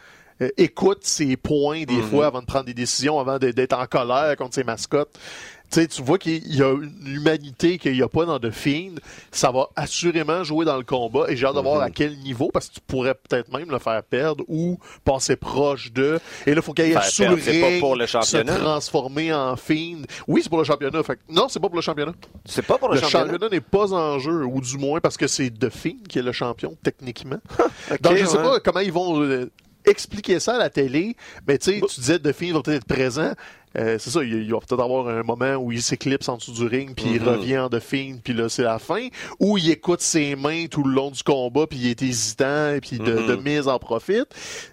[0.43, 2.03] euh, écoute ses points des Mhm.
[2.03, 5.19] fois avant de prendre des décisions, avant d'être en colère contre ses mascottes.
[5.68, 8.50] Tu sais, tu vois qu'il y a une humanité qu'il n'y a pas dans The
[8.50, 8.94] Fiend.
[9.33, 11.83] Ça va assurément jouer dans le combat et j'ai hâte de voir Mhm.
[11.83, 15.92] à quel niveau parce que tu pourrais peut-être même le faire perdre ou passer proche
[15.92, 16.20] de.
[16.46, 18.57] Et là, il faut qu'il aille sous le perdre, c'est pas pour le se championnat.
[18.57, 20.02] transformer en Fiend.
[20.29, 21.02] Oui, c'est pour le championnat.
[21.02, 22.12] Fait non, c'est pas pour le championnat.
[22.44, 23.24] C'est pas pour le, Le championnat.
[23.33, 26.22] championnat n'est pas en jeu, ou du moins parce que c'est The Fiend qui est
[26.22, 27.38] le champion, techniquement.
[28.02, 28.42] Donc, je sais ouais.
[28.42, 29.50] pas comment ils vont euh,
[29.85, 32.94] expliquer ça à la télé, mais tu sais, tu disais The Fiend va peut-être être
[32.94, 33.33] présent.
[33.79, 36.52] Euh, c'est ça, il, il va peut-être avoir un moment où il s'éclipse en dessous
[36.52, 37.29] du ring, puis il Mhm.
[37.29, 39.09] revient en The Fiend, puis là, c'est la fin.
[39.38, 42.81] Ou il écoute ses mains tout le long du combat, puis il est hésitant, et
[42.81, 43.26] puis de, Mhm.
[43.26, 44.26] de mise en profite.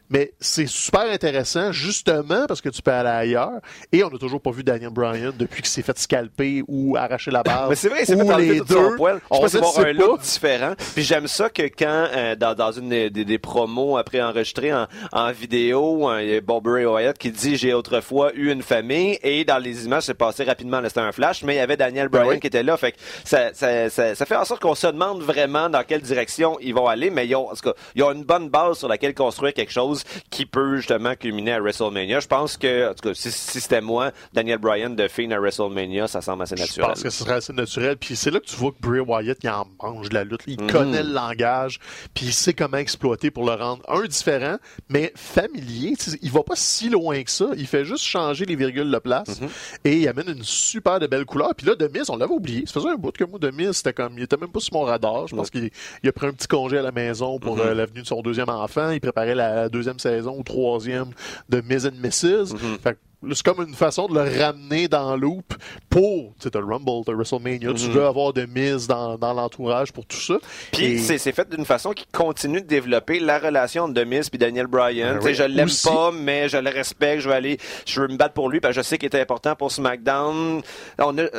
[0.09, 3.59] Mais c'est super intéressant, justement, parce que tu peux aller ailleurs.
[3.91, 7.31] Et on n'a toujours pas vu Daniel Bryan depuis qu'il s'est fait scalper ou arracher
[7.31, 7.67] la barre.
[7.69, 8.95] Mais c'est vrai, ou fait les tout son deux.
[8.95, 9.19] poil.
[9.19, 9.93] Je On pense avoir un pas.
[9.93, 10.73] look différent.
[10.93, 14.71] Puis j'aime ça que quand, euh, dans, dans une des, des- des promos après enregistrées
[14.73, 18.51] en, en vidéo, hein, il y a Bob Ray Wyatt qui dit «J'ai autrefois eu
[18.51, 21.61] une famille» et dans les images, c'est passé rapidement, c'était un flash, mais il y
[21.61, 22.39] avait Daniel Bryan oui.
[22.39, 22.75] qui était là.
[22.77, 26.01] Fait que ça, ça, ça, ça fait en sorte qu'on se demande vraiment dans quelle
[26.01, 28.77] direction ils vont aller, mais ils ont, en tout cas, ils ont une bonne base
[28.79, 32.19] sur laquelle construire quelque chose qui peut justement culminer à WrestleMania.
[32.19, 35.39] Je pense que, en tout cas, si, si c'était moi, Daniel Bryan de Fiend à
[35.39, 36.87] WrestleMania, ça semble assez Je naturel.
[36.89, 37.97] pense que ce serait assez naturel.
[37.97, 40.41] Puis c'est là que tu vois que Bray Wyatt, il en mange de la lutte.
[40.47, 40.71] Il Mhm.
[40.71, 41.79] connaît le langage,
[42.13, 44.57] puis il sait comment exploiter pour le rendre, un, différent,
[44.89, 45.95] mais familier.
[45.97, 47.47] Tu sais, il va pas si loin que ça.
[47.57, 49.47] Il fait juste changer les virgules de place Mhm.
[49.85, 51.53] et il amène une super de belle couleur.
[51.55, 52.65] Puis là, Demise, on l'avait oublié.
[52.65, 54.81] Ça faisait un bout que moi, Demise, c'était comme, il était même pas sur mon
[54.83, 55.27] radar.
[55.27, 55.69] Je pense qu'il
[56.03, 58.49] il a pris un petit congé à la maison pour euh, l'avenue de son deuxième
[58.49, 58.89] enfant.
[58.91, 61.11] Il préparait la deuxième saison ou troisième
[61.49, 62.55] de Miz and Mrs.
[62.81, 65.53] Fait que là, c'est comme une façon de le ramener dans loop
[65.89, 67.91] pour, tu sais, Rumble, t'as WrestleMania, tu Mhm.
[67.93, 70.35] veux avoir de mise dans, dans l'entourage pour tout ça.
[70.71, 74.29] Puis Et- c'est c'est fait d'une façon qui continue de développer la relation de Miz
[74.29, 75.15] puis Daniel Bryan.
[75.19, 75.33] Ben oui.
[75.35, 77.21] Je l'aime pas, mais je le respecte.
[77.21, 79.19] Je veux aller, je veux me battre pour lui parce que je sais qu'il est
[79.21, 80.61] important pour SmackDown.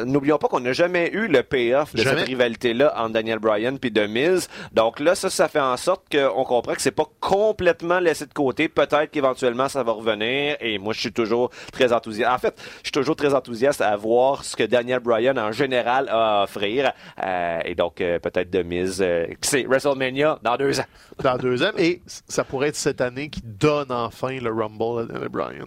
[0.05, 2.18] N'oublions pas qu'on n'a jamais eu le payoff de Jamais.
[2.20, 4.49] cette rivalité-là entre Daniel Bryan puis The Miz.
[4.73, 8.33] Donc là, ça, ça fait en sorte qu'on comprend que c'est pas complètement laissé de
[8.33, 8.68] côté.
[8.68, 10.57] Peut-être qu'éventuellement ça va revenir.
[10.61, 12.32] Et moi, je suis toujours très enthousiaste.
[12.32, 16.08] En fait, je suis toujours très enthousiaste à voir ce que Daniel Bryan en général
[16.08, 16.92] a à offrir.
[17.22, 20.84] Euh, et donc, euh, peut-être de mise, euh, c'est WrestleMania dans deux ans.
[21.22, 21.70] Dans deux ans.
[21.78, 25.66] Et ça pourrait être cette année qui donne enfin le Rumble à Daniel Bryan.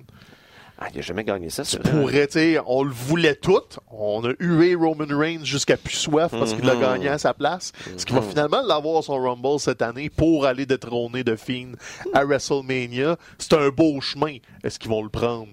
[0.80, 1.76] Ah, il n'a jamais gagné ça, tu
[2.30, 3.64] sais, on le voulait tout.
[3.90, 6.82] On a hué Roman Reigns jusqu'à plus soif parce qu'il l'a Mhm.
[6.82, 7.72] gagné à sa place.
[7.96, 11.72] Est-ce qu'il va finalement l'avoir son Rumble cette année pour aller détrôner de Fiend
[12.14, 13.18] à WrestleMania?
[13.40, 14.38] C'est un beau chemin.
[14.64, 15.48] Est-ce qu'ils vont le prendre?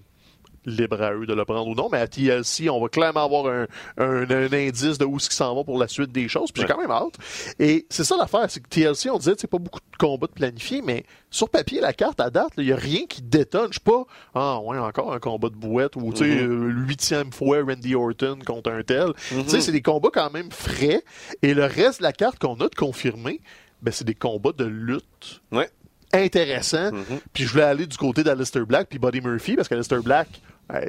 [0.66, 3.46] Libre à eux de le prendre ou non, mais à TLC, on va clairement avoir
[3.46, 3.66] un,
[3.98, 6.50] un- un indice de où ce qui s'en va pour la suite des choses.
[6.52, 6.74] Puis j'ai Ouais.
[6.74, 7.14] quand même hâte.
[7.58, 10.32] Et c'est ça l'affaire, c'est que TLC, on disait, c'est pas beaucoup de combats de
[10.32, 13.72] planifiés, mais sur papier, la carte à date, il y a rien qui détonne.
[13.72, 16.48] Je pas, ah ouais, encore un combat de bouette ou, tu sais, Mm-hmm.
[16.48, 19.12] euh, huitième fois Randy Orton contre un tel.
[19.28, 19.48] Tu Mm-hmm.
[19.48, 21.02] sais, c'est des combats quand même frais.
[21.42, 23.40] Et le reste de la carte qu'on a de confirmé,
[23.82, 25.68] ben, c'est des combats de lutte Ouais.
[26.12, 26.92] intéressants.
[26.92, 27.04] Mhm.
[27.32, 30.28] Puis je voulais aller du côté d'Alistair Black puis Buddy Murphy parce qu'Alistair Black,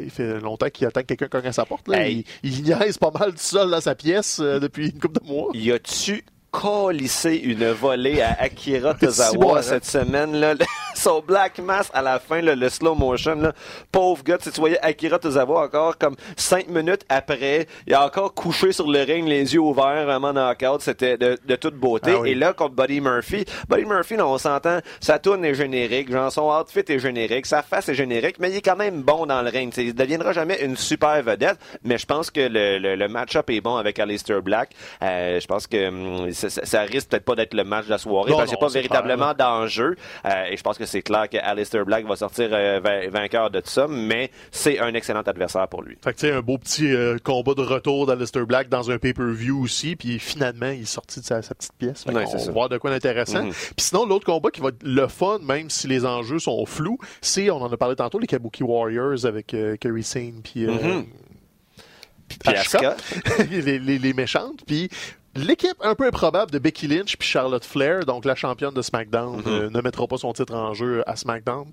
[0.01, 1.87] il fait longtemps qu'il attend que quelqu'un cogne à sa porte.
[1.87, 2.05] Là.
[2.05, 2.25] Hey.
[2.43, 5.27] Il, il niaise pas mal tout seul dans sa pièce euh, depuis une couple de
[5.27, 5.49] mois.
[5.53, 9.61] Y a-tu collissé une volée à Akira Tozawa bon, hein?
[9.61, 10.55] cette semaine là?
[10.95, 13.53] Son black mass à la fin là, le slow motion là,
[13.91, 18.71] pauvre gars tu voyais Akira Tozawa encore comme cinq minutes après il a encore couché
[18.71, 22.31] sur le ring les yeux ouverts vraiment knockout c'était de, de toute beauté Ah oui.
[22.31, 26.31] et là contre Buddy Murphy Buddy Murphy là, on s'entend sa tourne est générique genre
[26.31, 29.41] son outfit est générique sa face est générique mais il est quand même bon dans
[29.41, 32.77] le ring tu sais, il deviendra jamais une super vedette mais je pense que le,
[32.79, 34.71] le, le match-up est bon avec Aleister Black
[35.03, 38.31] Euh, je pense que hum, ça, risque peut-être pas d'être le match de la soirée
[38.31, 39.95] Non, parce qu'il n'y a pas véritablement d'enjeu.
[40.25, 43.49] Euh, et je pense que c'est clair que Aleister Black va sortir euh, va- vainqueur
[43.51, 45.97] de tout ça, mais c'est un excellent adversaire pour lui.
[46.03, 49.95] Fait que un beau petit euh, combat de retour d'Alistair Black dans un pay-per-view aussi,
[49.95, 52.03] puis finalement, il est sorti de sa, sa petite pièce.
[52.03, 53.43] Fait Ouais, qu'on c'est va voir de quoi d'intéressant.
[53.43, 53.51] Mhm.
[53.51, 56.97] Puis sinon, l'autre combat qui va être le fun, même si les enjeux sont flous,
[57.21, 60.65] c'est, on en a parlé tantôt, les Kabuki Warriors avec euh, Kerry Sane puis
[63.49, 64.61] les, les- les méchantes.
[64.65, 64.89] Puis
[65.35, 69.37] l'équipe un peu improbable de Becky Lynch puis Charlotte Flair, donc la championne de SmackDown,
[69.37, 69.43] Mhm.
[69.47, 71.67] euh, ne mettra pas son titre en jeu à SmackDown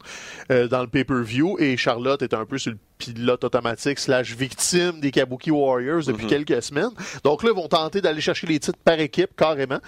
[0.51, 1.57] euh, dans le pay-per-view.
[1.61, 6.25] Et Charlotte est un peu sur le pilote automatique slash victime des Kabuki Warriors depuis
[6.25, 6.31] Mhm.
[6.31, 6.91] quelques semaines.
[7.25, 9.79] Donc là, ils vont tenter d'aller chercher les titres par équipe carrément.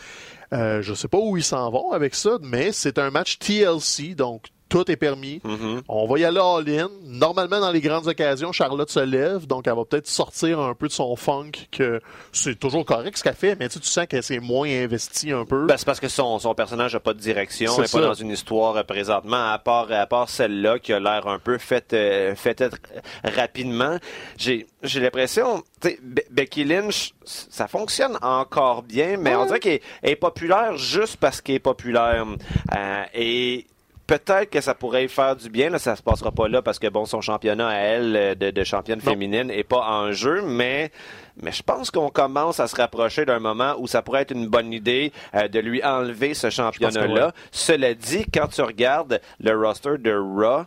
[0.52, 4.14] Euh, je sais pas où ils s'en vont avec ça, mais c'est un match TLC,
[4.14, 5.40] donc tout est permis.
[5.44, 5.82] Mhm.
[5.88, 6.88] On va y aller all-in.
[7.04, 10.88] Normalement, dans les grandes occasions, Charlotte se lève, donc elle va peut-être sortir un peu
[10.88, 12.00] de son funk, que
[12.32, 15.30] c'est toujours correct ce qu'elle fait, mais tu, sais, tu sens qu'elle s'est moins investie
[15.30, 15.66] un peu.
[15.66, 18.14] Ben, c'est parce que son, son personnage n'a pas de direction, elle n'est pas dans
[18.14, 21.92] une histoire euh, présentement, à part, à part celle-là qui a l'air un peu faite
[21.92, 22.78] euh, faite être
[23.22, 23.98] rapidement.
[24.37, 29.80] J'ai l'impression, tu sais, Be- Becky Lynch, ça fonctionne encore bien, mais on dirait qu'elle
[30.02, 32.26] elle est populaire juste parce qu'elle est populaire.
[32.76, 33.66] Euh, et
[34.06, 35.70] Peut-être que ça pourrait faire du bien.
[35.70, 38.50] Là, ça se passera pas là parce que bon, son championnat à elle euh, de,
[38.50, 39.10] de championne Non.
[39.12, 40.90] féminine est pas en jeu, mais
[41.42, 44.46] mais je pense qu'on commence à se rapprocher d'un moment où ça pourrait être une
[44.46, 47.26] bonne idée euh, de lui enlever ce championnat-là.
[47.26, 47.32] ouais.
[47.50, 50.64] Cela dit, quand tu regardes le roster de Raw,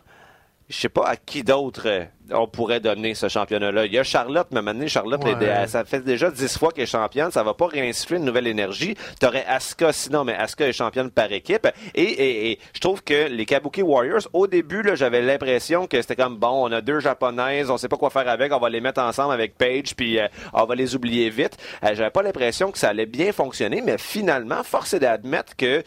[0.68, 3.86] je sais pas à qui d'autre euh, on pourrait donner ce championnat-là.
[3.86, 5.66] Il y a Charlotte, mais maintenant, Charlotte, Ouais.
[5.66, 7.30] ça fait déjà dix fois qu'elle est championne.
[7.30, 8.94] Ça va pas réinsuffler une nouvelle énergie.
[9.18, 11.66] T'aurais Asuka sinon, mais Asuka est championne par équipe.
[11.94, 16.02] Et, et, et je trouve que les Kabuki Warriors, au début, là, j'avais l'impression que
[16.02, 18.68] c'était comme, bon, on a deux japonaises, on sait pas quoi faire avec, on va
[18.68, 21.56] les mettre ensemble avec Paige, puis euh, on va les oublier vite.
[21.82, 25.82] Euh, j'avais pas l'impression que ça allait bien fonctionner, mais finalement, force est d'admettre que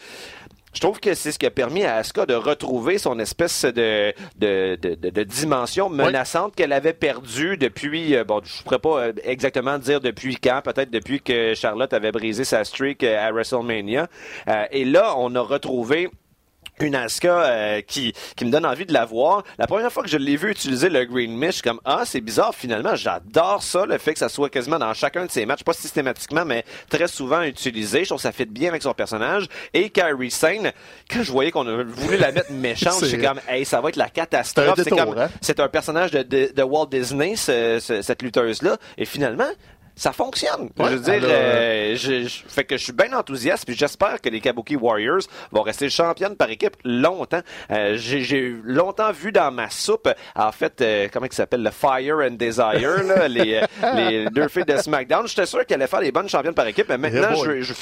[0.72, 4.12] je trouve que c'est ce qui a permis à Asuka de retrouver son espèce de,
[4.38, 9.12] de, de, de- dimension menaçante qu'elle avait perdue depuis, euh, bon, je pourrais pas euh,
[9.24, 14.08] exactement dire depuis quand, peut-être depuis que Charlotte avait brisé sa streak euh, à WrestleMania.
[14.48, 16.08] Euh, et là, on a retrouvé
[16.80, 19.44] une Asuka euh, qui, qui me donne envie de la voir.
[19.58, 22.02] La première fois que je l'ai vu utiliser le Green Mist, je suis comme ah
[22.04, 22.96] c'est bizarre finalement.
[22.96, 26.44] J'adore ça le fait que ça soit quasiment dans chacun de ses matchs, pas systématiquement
[26.44, 28.00] mais très souvent utilisé.
[28.00, 29.46] Je trouve que ça fit bien avec son personnage.
[29.74, 30.72] Et Kyrie Sane,
[31.10, 33.96] quand je voyais qu'on a voulu la mettre méchante, j'étais comme hey ça va être
[33.96, 34.74] la catastrophe.
[34.82, 35.28] C'est comme hein?
[35.40, 38.76] c'est un personnage de, de, de Walt Disney ce- ce- cette lutteuse là.
[38.98, 39.48] Et finalement
[39.94, 40.70] ça fonctionne.
[40.78, 43.64] Ouais, je veux dire, elle a- euh, je, je- fait que je suis bien enthousiaste
[43.66, 47.42] puis j'espère que les Kabuki Warriors vont rester championnes par équipe longtemps.
[47.70, 52.16] Euh, j'ai, longtemps vu dans ma soupe, en fait, euh, comment il s'appelle, le Fire
[52.18, 55.26] and Desire, là, les, euh, les deux filles de SmackDown.
[55.28, 57.72] J'étais sûr qu'elles allaient faire les bonnes championnes par équipe, mais maintenant, Yeah, je, je-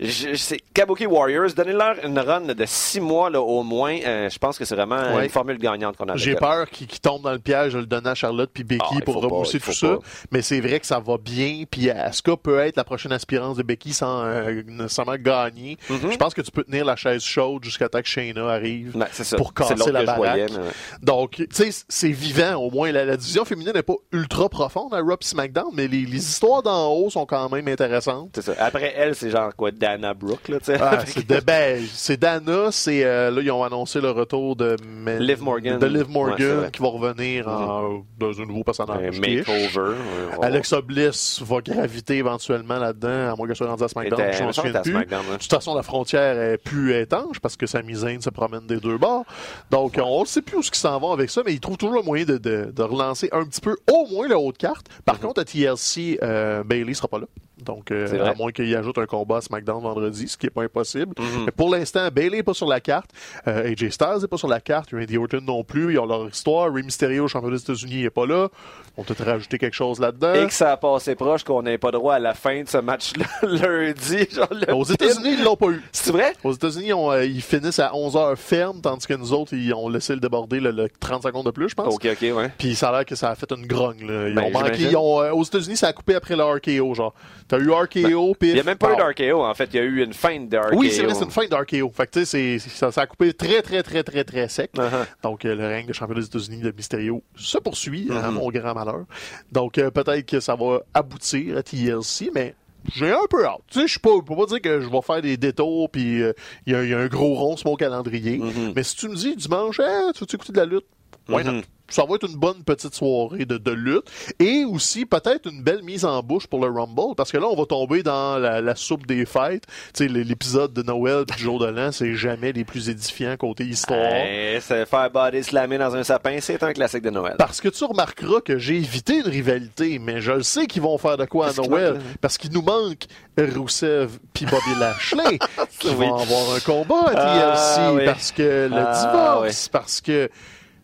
[0.00, 3.96] c'est Kabuki Warriors, donnez-leur une run de six mois là, au moins.
[4.04, 5.24] Euh, je pense que c'est vraiment Ouais.
[5.24, 6.16] une formule gagnante qu'on a.
[6.16, 8.84] J'ai peur qu'il qu'il tombe dans le piège de le donner à Charlotte puis Becky
[8.98, 9.88] Ah, pour pas, repousser tout ça.
[9.88, 9.98] pas.
[10.30, 11.64] Mais c'est vrai que ça va bien.
[11.70, 15.76] Puis Asuka peut être la prochaine aspirance de Becky sans euh, nécessairement gagner.
[15.88, 16.12] Mhm.
[16.12, 18.96] Je pense que tu peux tenir la chaise chaude jusqu'à temps que Shayna arrive.
[18.96, 19.36] Ouais, c'est ça.
[19.36, 20.50] pour casser la voyais, baraque.
[20.64, 20.70] mais.
[21.02, 22.90] Donc, tu sais, c'est vivant au moins.
[22.92, 26.62] La, la division féminine n'est pas ultra profonde à et SmackDown, mais les, les histoires
[26.62, 28.40] d'en haut sont quand même intéressantes.
[28.40, 28.52] Ça.
[28.58, 30.58] Après elle, c'est genre quoi, Dana Brooke, là.
[30.80, 34.76] Ah, c'est de ben, c'est Dana, c'est euh, là ils ont annoncé le retour de
[34.86, 35.78] Ma- Liv Morgan.
[35.78, 39.16] de Liv Morgan qui va revenir en, dans un nouveau personnage.
[39.16, 39.96] un makeover.
[40.38, 44.42] ouais, Alexa Bliss va graviter éventuellement là-dedans, à moins qu'elle soit rendue à SmackDown, je
[44.44, 44.96] m'en souviens plus.
[44.96, 45.04] ouais.
[45.06, 48.78] De toute façon, la frontière est plus étanche parce que sa misaine se promène des
[48.78, 49.24] deux bords.
[49.70, 51.96] Donc, on ne sait plus où ce s'en vont avec ça, mais ils trouvent toujours
[51.96, 54.86] le moyen de, de- de relancer un petit peu, au moins, la haute carte.
[55.04, 57.26] Par contre, à TLC, euh, Bailey sera pas là.
[57.64, 60.62] Donc, euh, à moins qu'il ajoute un combat à SmackDown vendredi, ce qui n'est pas
[60.62, 61.14] impossible.
[61.18, 61.44] Mhm.
[61.46, 63.10] Mais pour l'instant, Bailey n'est pas sur la carte.
[63.46, 64.90] Euh, AJ Styles n'est pas sur la carte.
[64.92, 65.92] Randy Orton non plus.
[65.94, 66.72] Ils ont leur histoire.
[66.72, 68.48] Rey Mysterio, champion des États-Unis, n'est pas là.
[68.96, 70.34] On peut peut-être rajouter quelque chose là-dedans.
[70.34, 72.76] Et que ça a passé proche qu'on n'ait pas droit à la fin de ce
[72.78, 74.26] match-là lundi.
[74.30, 74.84] Genre le Aux.
[74.84, 75.82] États-Unis, ils l'ont pas eu.
[75.92, 76.32] C'est vrai?
[76.44, 79.88] Aux États-Unis, euh, ils finissent à 11 heures ferme, tandis que nous autres, ils ont
[79.88, 81.94] laissé le déborder le, le 30 secondes de plus, je pense.
[81.94, 82.50] Ok, ok, ouais.
[82.58, 84.06] Puis ça a l'air que ça a fait une grogne.
[84.06, 84.28] Là.
[84.28, 84.66] Ils Ben, ont manqué.
[84.74, 84.88] j'imagine.
[84.90, 86.94] ils ont, euh, aux États-Unis, ça a coupé après le RKO.
[86.94, 87.14] Genre,
[87.48, 89.61] t'as eu RKO, puis Ben, Il n'y a même pas eu d'RKO, en fait.
[89.72, 90.76] Il y a eu une fin de RKO.
[90.76, 91.90] Oui, c'est vrai, c'est une fin d'RKO.
[91.94, 94.70] Fait que tu sais, ça, ça a coupé très, très, très, très, très sec.
[94.76, 95.06] Uh-huh.
[95.22, 98.34] Donc, euh, le règne de champion des États-Unis de Mysterio se poursuit, à Mhm.
[98.34, 99.04] mon grand malheur.
[99.50, 102.54] Donc, euh, peut-être que ça va aboutir à TLC, mais
[102.94, 103.60] j'ai un peu hâte.
[103.70, 106.22] Tu sais, je peux pas, peux pas dire que je vais faire des détours, puis
[106.22, 106.32] euh,
[106.66, 108.38] il y, y a un gros rond sur mon calendrier.
[108.38, 108.72] Mhm.
[108.74, 110.86] Mais si tu me dis dimanche, Hey, tu veux écouter de la lutte?
[111.28, 111.52] Why not?
[111.52, 111.62] Mhm.
[111.92, 114.06] Ça va être une bonne petite soirée de, de lutte
[114.38, 117.54] et aussi peut-être une belle mise en bouche pour le Rumble parce que là on
[117.56, 119.64] va tomber dans la, la soupe des fêtes.
[119.94, 123.36] Tu sais l'épisode de Noël puis du jour de l'an c'est jamais les plus édifiants
[123.36, 123.98] côté histoire.
[124.00, 127.34] Hey, se faire body slammer dans un sapin, c'est un classique de Noël.
[127.38, 130.96] Parce que tu remarqueras que j'ai évité une rivalité, mais je le sais qu'ils vont
[130.98, 131.94] faire de quoi à Noël.
[131.94, 132.00] là?
[132.20, 133.04] Parce qu'il nous manque
[133.38, 135.38] Rousseff puis Bobby Lashley
[135.78, 136.06] qui Oui.
[136.06, 138.04] vont avoir un combat à TLC Ah, oui.
[138.06, 138.92] parce que le Ah,
[139.40, 140.30] divorce, parce que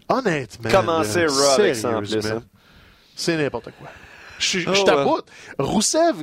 [0.08, 2.42] honnêtement, Commencer là, Raw avec ça en plus, hein.
[3.14, 3.88] c'est n'importe quoi.
[4.38, 4.72] Je je Oh,
[5.14, 5.20] ouais.
[5.58, 6.16] Rousseff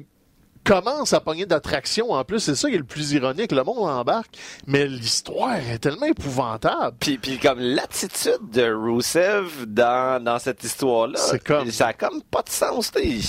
[0.64, 3.88] commence à pogner d'attraction en plus, c'est ça qui est le plus ironique, le monde
[3.90, 6.98] embarque, mais l'histoire est tellement épouvantable.
[7.00, 12.24] Puis, puis comme l'attitude de Rusev dans, dans cette histoire-là, C'est comme- ça a comme
[12.24, 12.92] pas de sens.
[12.92, 13.20] t'sais.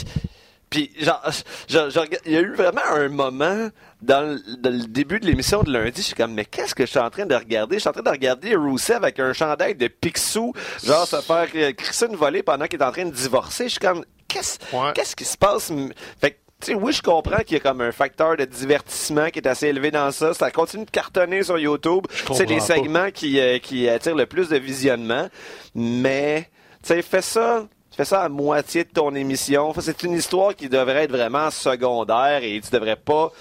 [0.76, 1.22] Puis genre,
[2.26, 3.70] il y a eu vraiment un moment
[4.02, 6.84] dans le, dans le début de l'émission de lundi, je suis comme mais qu'est-ce que
[6.84, 7.76] je suis en train de regarder?
[7.76, 10.52] Je suis en train de regarder Rusev avec un chandail de Picsou,
[10.84, 13.64] genre se faire euh, crisser une volée pendant qu'il est en train de divorcer.
[13.64, 14.92] Je suis comme qu'est-ce Ouais.
[15.16, 15.72] qui se passe?
[16.20, 19.30] Fait que tu sais, oui, je comprends qu'il y a comme un facteur de divertissement
[19.30, 20.34] qui est assez élevé dans ça.
[20.34, 22.04] Ça continue de cartonner sur YouTube.
[22.34, 22.60] C'est pas.
[22.60, 25.28] segments qui, euh, qui attirent le plus de visionnement.
[25.74, 26.50] Mais,
[26.82, 27.66] tu sais, fais ça.
[27.96, 29.72] Fais ça à moitié de ton émission.
[29.80, 33.32] C'est une histoire qui devrait être vraiment secondaire et tu devrais pas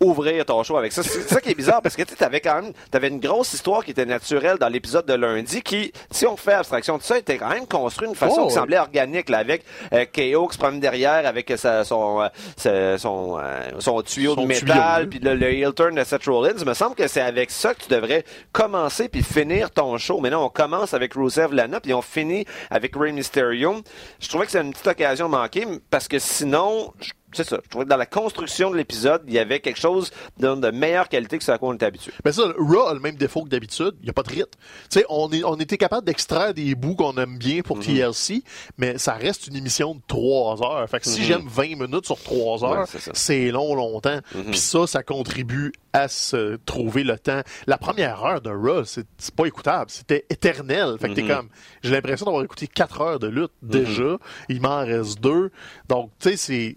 [0.00, 1.02] ouvrir ton show avec ça.
[1.02, 3.84] C'est ça qui est bizarre parce que tu avais quand même t'avais une grosse histoire
[3.84, 7.38] qui était naturelle dans l'épisode de lundi qui, si on fait abstraction de ça, était
[7.38, 10.58] quand même construit d'une façon Oh, qui semblait organique là, avec euh, KO qui se
[10.58, 15.02] promène derrière avec sa- son, euh, sa- son, euh, son tuyau Son de tuyau, métal
[15.04, 15.08] oui.
[15.08, 16.54] puis le, le heel turn de Seth Rollins.
[16.58, 20.20] Il me semble que c'est avec ça que tu devrais commencer puis finir ton show.
[20.20, 23.82] Mais non, on commence avec Rusev Lana puis on finit avec Rey Mysterio.
[24.20, 27.58] Je trouvais que c'est une petite occasion manquée parce que sinon, je- c'est ça.
[27.64, 30.70] Je trouvais que dans la construction de l'épisode, il y avait quelque chose de, de
[30.70, 32.12] meilleure qualité que ce à quoi on était habitué.
[32.24, 33.92] Mais ça, Raw a le même défaut que d'habitude.
[34.00, 34.50] Il n'y a pas de rythme.
[34.90, 37.62] Tu sais, on, est, on était capable d'extraire des bouts qu'on aime bien Mhm.
[37.62, 38.42] pour TLC,
[38.78, 40.88] mais ça reste une émission de trois heures.
[40.88, 41.26] Fait que si Mhm.
[41.26, 44.20] j'aime 20 minutes sur trois Ouais, heures, c'est long, longtemps.
[44.34, 44.44] Mhm.
[44.50, 47.40] Puis ça, ça contribue à se trouver le temps.
[47.66, 49.90] La première heure de Raw, c'est pas écoutable.
[49.90, 50.96] C'était éternel.
[51.00, 51.28] Fait que t'es Mhm.
[51.28, 51.48] comme,
[51.82, 54.16] j'ai l'impression d'avoir écouté quatre heures de lutte déjà.
[54.48, 55.50] Il m'en reste deux.
[55.88, 56.76] Donc, tu sais, c'est...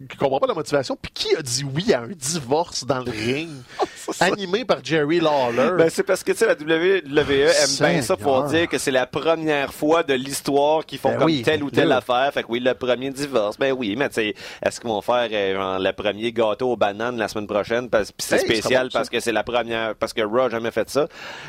[0.00, 0.96] Je comprends pas la motivation.
[1.00, 3.50] Puis qui a dit oui à un divorce dans le ring?
[4.20, 5.70] animé par Jerry Lawler.
[5.78, 8.90] Ben, c'est parce que, tu sais, la WWE aime bien ça pour dire que c'est
[8.90, 12.30] la première fois de l'histoire qu'ils font Ben comme oui, telle ou telle affaire.
[12.32, 13.56] Fait que oui, le premier divorce.
[13.58, 14.34] Ben oui, mais tu sais,
[14.64, 17.88] est-ce qu'ils vont faire euh, genre, le premier gâteau aux bananes la semaine prochaine?
[17.88, 20.88] Parce, c'est Hey, spécial parce que c'est la première, parce que Raw a jamais fait
[20.90, 21.06] ça?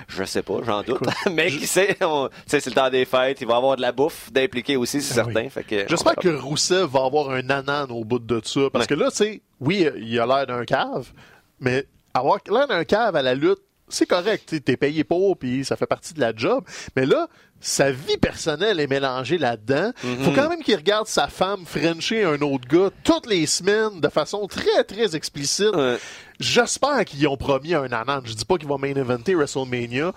[0.07, 0.99] Je sais pas, j'en doute.
[1.31, 3.39] mais qui sait, on- tu sais, c'est le temps des fêtes.
[3.41, 5.41] Il va y avoir de la bouffe d'impliquer aussi, c'est Ben certain.
[5.45, 5.49] oui.
[5.49, 8.61] Fait que, J'espère que Rousseff va avoir un anan au bout de ça.
[8.71, 8.87] Parce Ouais.
[8.87, 11.11] que là, tu sais, oui, il a l'air d'un cave,
[11.59, 14.55] mais avoir l'air d'un cave à la lutte, c'est correct.
[14.63, 16.63] T'es payé pour, puis ça fait partie de la job.
[16.95, 17.27] Mais là,
[17.59, 19.91] sa vie personnelle est mélangée là-dedans.
[20.03, 20.23] Mhm.
[20.23, 24.07] Faut quand même qu'il regarde sa femme frencher un autre gars toutes les semaines de
[24.07, 25.75] façon très, très explicite.
[25.75, 25.97] Ouais.
[26.39, 28.21] j'espère qu'ils ont promis un anan.
[28.25, 30.11] Je dis pas qu'ils vont main eventer WrestleMania,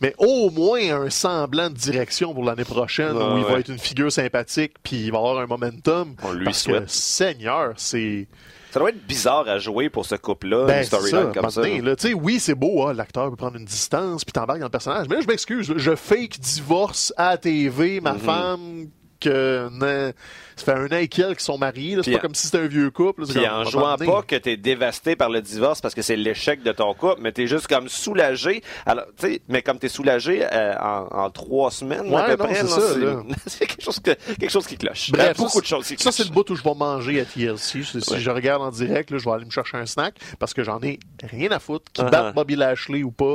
[0.00, 3.78] mais au moins un semblant de direction pour l'année prochaine où il va être une
[3.78, 6.14] figure sympathique puis il va avoir un momentum.
[6.22, 6.84] On lui parce souhaite.
[6.84, 8.28] que Seigneur, c'est
[8.72, 11.62] Ça doit être bizarre à jouer pour ce couple-là, ben, une storyline comme ça.
[11.62, 15.08] là, oui, c'est beau, hein, l'acteur peut prendre une distance puis t'embarques dans le personnage.
[15.08, 18.88] Mais là, je m'excuse, je fake divorce à la TV, ma femme
[19.20, 20.12] que ne-
[20.56, 22.66] ça fait un an et quelques qu'ils sont mariés, c'est pas comme si c'était un
[22.66, 23.22] vieux couple.
[23.22, 26.62] là, Puis en jouant pas que t'es dévasté par le divorce parce que c'est l'échec
[26.62, 28.62] de ton couple, mais t'es juste comme soulagé.
[28.86, 32.48] Alors, tu sais, mais comme t'es soulagé euh, en, en trois semaines à peu non,
[32.48, 32.54] près,
[33.46, 35.10] c'est quelque chose, que, quelque chose qui cloche.
[35.10, 37.24] Bref, beaucoup ça, de choses qui Ça, c'est le bout où je vais manger à
[37.24, 37.82] TLC.
[37.82, 40.62] Si, je regarde en direct, là, je vais aller me chercher un snack parce que
[40.64, 41.92] j'en ai rien à foutre.
[41.92, 42.10] Qui Uh-huh.
[42.10, 43.34] batte Bobby Lashley ou pas,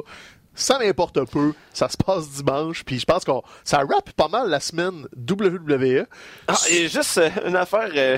[0.53, 1.53] ça m'importe peu.
[1.73, 2.83] Ça se passe dimanche.
[2.83, 3.31] Puis je pense que
[3.63, 6.05] ça rappe pas mal la semaine WWE.
[6.47, 7.89] Ah, et juste euh, une affaire.
[7.95, 8.17] euh,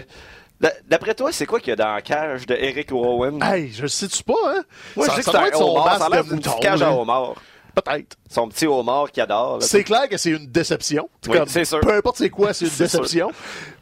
[0.60, 3.42] d'a- D'après toi, c'est quoi qu'il y a dans la cage de Eric Rowan?
[3.44, 4.64] Hey, je sais-tu pas, hein?
[4.96, 5.98] Moi, ça, je sais ça que c'est un homard.
[6.00, 6.24] Ça a l'air
[6.60, 7.36] cage à homard.
[7.76, 8.16] Peut-être.
[8.30, 9.58] Son petit homard qu'il adore.
[9.64, 11.10] C'est clair que c'est une déception.
[11.28, 11.80] Oui, c'est sûr.
[11.80, 12.86] Peu importe c'est quoi, c'est une sûr.
[12.86, 13.32] déception.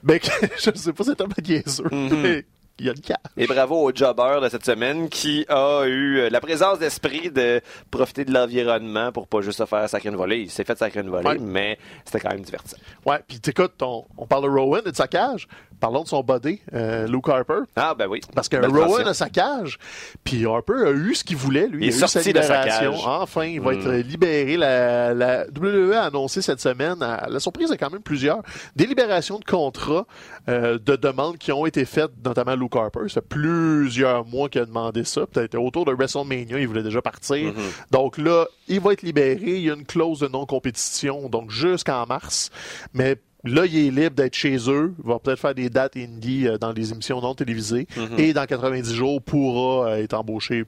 [0.04, 0.28] Mais que,
[0.58, 1.84] je sais pas, c'est tellement niaiseux.
[1.92, 2.22] Mhm.
[2.22, 2.46] Mais
[2.82, 3.18] il y a une cage.
[3.38, 7.62] Et bravo au jobber de cette semaine qui a eu euh, la présence d'esprit de
[7.92, 10.40] profiter de l'environnement pour pas juste se faire sacrer une volée.
[10.40, 11.38] Il s'est fait sacrer une volée, Ouais.
[11.40, 12.78] mais c'était quand même divertissant.
[13.06, 15.48] Ouais, puis t'écoutes, on, on parle de Rowan et de sa cage.
[15.82, 17.60] Parlons de son body, euh, Luke Harper.
[17.76, 18.22] Ah, ben oui.
[18.34, 19.08] Parce que Belle Rowan transition.
[19.10, 19.80] a sa cage,
[20.24, 21.88] puis Harper a eu ce qu'il voulait, lui.
[21.88, 22.96] Il est a eu sa sorti de sa cage.
[23.06, 23.80] Enfin, il va Mm.
[23.80, 24.56] être libéré.
[24.58, 28.42] La, la WWE a annoncé cette semaine, à la surprise est quand même plusieurs,
[28.76, 30.06] des libérations de contrats
[30.48, 33.10] euh, de demandes qui ont été faites, notamment Luke Harper.
[33.10, 35.26] Ça fait plusieurs mois qu'il a demandé ça.
[35.26, 37.52] Peut-être autour de WrestleMania, il voulait déjà partir.
[37.54, 37.92] Mm-hmm.
[37.92, 39.40] Donc là, il va être libéré.
[39.42, 42.50] Il y a une clause de non-compétition, donc jusqu'en mars.
[42.94, 44.94] Mais Là, il est libre d'être chez eux.
[45.04, 47.88] Il va peut-être faire des dates indie euh, dans les émissions non télévisées.
[47.98, 48.20] Mm-hmm.
[48.20, 50.66] Et dans 90 jours, pourra euh, être embauché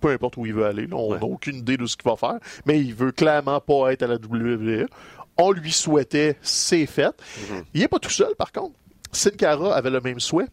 [0.00, 0.86] peu importe où il veut aller.
[0.86, 1.22] Là, on n'a Ouais.
[1.30, 2.38] aucune idée de ce qu'il va faire.
[2.66, 4.86] Mais il veut clairement pas être à la WWE.
[5.36, 7.06] On lui souhaitait, c'est fait.
[7.08, 7.62] Mm-hmm.
[7.74, 8.74] Il est pas tout seul, par contre.
[9.12, 10.46] Sin Cara avait le même souhait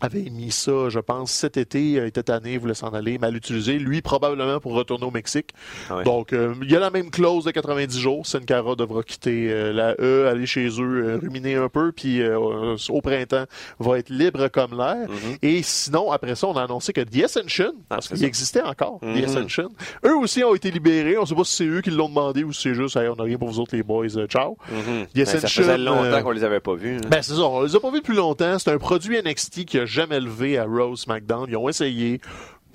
[0.00, 3.78] avait émis ça, je pense, cet été, il était tanné, voulait s'en aller, mal utilisé.
[3.78, 5.50] Lui, probablement pour retourner au Mexique.
[5.90, 6.04] Ah ouais.
[6.04, 8.26] Donc, euh, il y a la même clause de 90 jours.
[8.26, 12.20] Sin Cara devra quitter euh, la E, aller chez eux, euh, ruminer un peu, puis
[12.22, 13.44] euh, au printemps,
[13.78, 15.08] va être libre comme l'air.
[15.42, 18.06] Et sinon, après ça, on a annoncé que The Ascension, parce.
[18.06, 18.26] Ah, qu'il ça.
[18.26, 19.20] existait encore, Mhm.
[19.20, 19.68] The Ascension,
[20.06, 21.18] eux aussi ont été libérés.
[21.18, 23.16] On sait pas si c'est eux qui l'ont demandé ou si c'est juste, Hey, on
[23.16, 24.56] n'a rien pour vous autres, les boys, euh, ciao.
[24.70, 25.06] Mhm.
[25.06, 26.96] The Ben, ça faisait longtemps euh, qu'on les avait pas vus.
[26.96, 27.08] hein.
[27.08, 27.42] ben, c'est ça.
[27.42, 28.58] On les a pas vus depuis longtemps.
[28.58, 31.46] C'est un produit NXT qui a jamais levé à Rose SmackDown.
[31.48, 32.20] Ils ont essayé.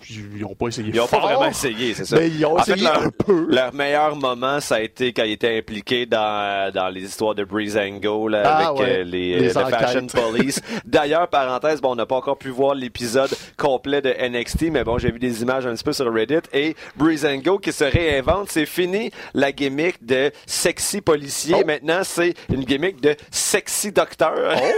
[0.10, 2.18] Ils ont pas essayé Ils ont pas vraiment essayé, c'est ça.
[2.18, 3.46] Mais ils ont En fait, essayé leur- un peu.
[3.50, 7.44] Leur meilleur moment, ça a été quand ils étaient impliqués dans, dans les histoires de
[7.44, 8.90] Breezango là, Ah, avec ouais.
[9.00, 10.08] euh, les, Les euh, The Fashion.
[10.14, 10.62] Police.
[10.86, 14.98] D'ailleurs, parenthèse, bon, on n'a pas encore pu voir l'épisode complet de NXT, mais bon,
[14.98, 18.50] j'ai vu des images un petit peu sur Reddit et Breezango qui se réinvente.
[18.50, 21.56] C'est fini la gimmick de sexy policier.
[21.60, 21.64] Oh.
[21.66, 24.34] Maintenant, c'est une gimmick de sexy docteur.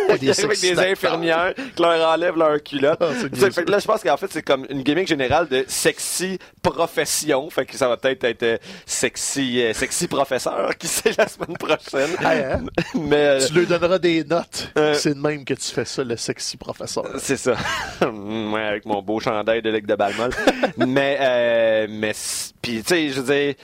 [0.10, 3.02] Oh, des avec des infirmières qui leur enlèvent leur culotte.
[3.34, 7.49] Sais, fait là, je pense qu'en fait, c'est comme une gimmick de sexy profession.
[7.49, 11.57] Fait que ça va peut-être être euh, sexy, euh, sexy professeur qui sait la semaine
[11.57, 12.16] prochaine.
[12.24, 12.66] Ah, hein?
[12.95, 14.72] Mais euh, Tu lui donneras des notes.
[14.78, 17.05] Euh, C'est de même que tu fais ça, le sexy professeur.
[17.20, 17.55] c'est ça.
[18.01, 20.32] ouais, avec mon beau chandail de Ligue de Balmol.
[20.78, 22.13] mais, mais,
[22.61, 23.55] puis tu sais, je veux dire,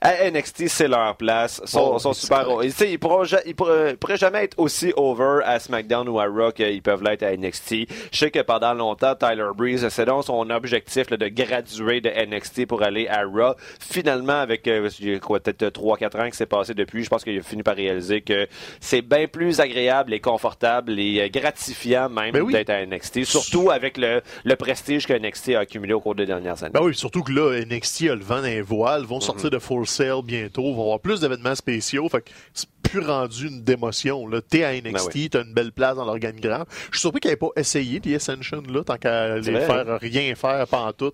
[0.00, 1.60] à NXT, c'est leur place.
[1.64, 2.46] Ils sont, Bon, sont super.
[2.62, 6.26] ils pourront, ja- ils pourraient, ils pourraient jamais être aussi over à SmackDown ou à
[6.26, 7.86] Raw qu'ils peuvent l'être à NXT.
[8.12, 12.10] Je sais que pendant longtemps, Tyler Breeze, c'est donc son objectif là, de graduer de
[12.10, 13.54] NXT pour aller à Raw.
[13.80, 14.88] Finalement, avec euh,
[15.20, 18.20] quoi, peut-être 3-4 ans qui s'est passé depuis, je pense qu'il a fini par réaliser
[18.20, 18.46] que
[18.80, 22.52] c'est bien plus agréable et confortable et euh, gratifiant même Ben oui.
[22.52, 23.24] d'être à NXT.
[23.24, 26.72] Surtout avec le, le prestige que NXT a accumulé au cours des dernières années.
[26.74, 29.58] Ben oui, surtout que là, NXT a le vent dans les voiles, vont sortir de
[29.58, 34.28] Full Sail bientôt, vont avoir plus d'événements spéciaux, fait que c'est plus rendu une démotion.
[34.28, 34.40] Là.
[34.40, 36.64] T'es à NXT, Ben t'as une belle place dans l'organigramme.
[36.90, 39.98] Je suis surpris qu'elle n'ait pas essayé The Ascension, là, tant qu'à les vrai, faire
[40.00, 41.12] rien faire pendant tout.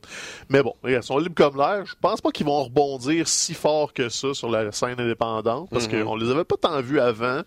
[0.51, 1.85] Mais bon, ils sont libres comme l'air.
[1.87, 5.89] Je pense pas qu'ils vont rebondir si fort que ça sur la scène indépendante, parce
[5.89, 6.05] Mhm.
[6.05, 7.41] qu'on les avait pas tant vus avant.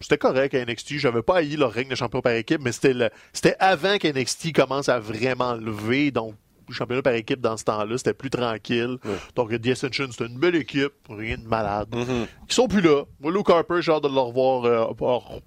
[0.00, 0.98] C'était correct à NXT.
[0.98, 4.52] J'avais pas haï leur règne de champion par équipe, mais c'était le- c'était avant qu'NXT
[4.52, 6.12] commence à vraiment lever.
[6.12, 6.34] Donc,
[6.74, 8.98] championnat par équipe dans ce temps-là, c'était plus tranquille.
[9.04, 9.10] Ouais.
[9.36, 11.88] Donc, The Ascension, c'était une belle équipe, rien de malade.
[11.94, 12.26] Mhm.
[12.48, 13.02] Ils sont plus là.
[13.20, 14.84] Moi, Luke Harper, j'ai hâte de le revoir euh,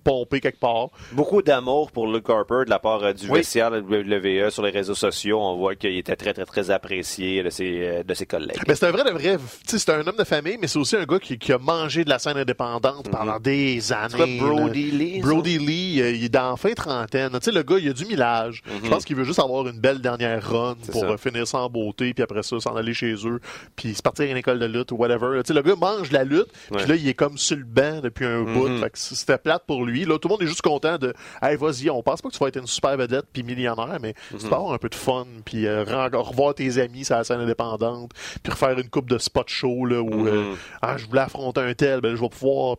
[0.04, 0.90] pomper quelque part.
[1.14, 3.40] Beaucoup d'amour pour Luke Harper de la part euh, du Oui.
[3.40, 5.40] vestiaire de WWE sur les réseaux sociaux.
[5.42, 8.58] On voit qu'il était très, très, très apprécié de ses, euh, de ses collègues.
[8.68, 9.38] Mais c'est un vrai de vrai.
[9.66, 12.10] C'est un homme de famille, mais c'est aussi un gars qui, qui a mangé de
[12.10, 14.40] la scène indépendante pendant des C'est quoi, années.
[14.40, 15.22] Brody Lee?
[15.22, 15.28] ça?
[15.28, 17.30] Brody Lee, il est dans la fin trentaine.
[17.34, 18.62] Tu sais, le gars, il a du millage.
[18.84, 21.70] Je pense qu'il veut juste avoir une belle dernière run C'est pour euh, finir en
[21.70, 23.40] beauté, puis après ça, s'en aller chez eux,
[23.76, 25.42] puis se partir à une école de lutte ou whatever.
[25.48, 26.48] Le gars mange la lutte,
[26.78, 28.54] puis là, il est comme sur le banc depuis un Mhm.
[28.54, 28.78] bout.
[28.80, 30.06] Fait que c'était plate pour lui.
[30.06, 32.40] Là, tout le monde est juste content de Hey, vas-y, on pense pas que tu
[32.40, 34.40] vas être une super vedette puis millionnaire, mais Mhm.
[34.40, 35.84] tu vas avoir un peu de fun, puis euh,
[36.14, 38.12] revoir tes amis sur la scène indépendante,
[38.44, 40.56] puis refaire une coupe de spot show là, où euh, Mhm.
[40.82, 42.78] ah, je voulais affronter un tel, ben je vais pouvoir.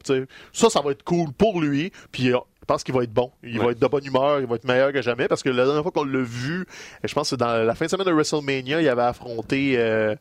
[0.53, 1.93] Ça, ça va être cool pour lui.
[2.11, 3.31] Puis euh, je pense qu'il va être bon.
[3.43, 3.65] Il Ouais.
[3.67, 5.83] va être de bonne humeur, il va être meilleur que jamais parce que la dernière
[5.83, 6.65] fois qu'on l'a vu,
[7.05, 10.15] je pense que c'est dans la fin de semaine de WrestleMania, il avait affronté euh,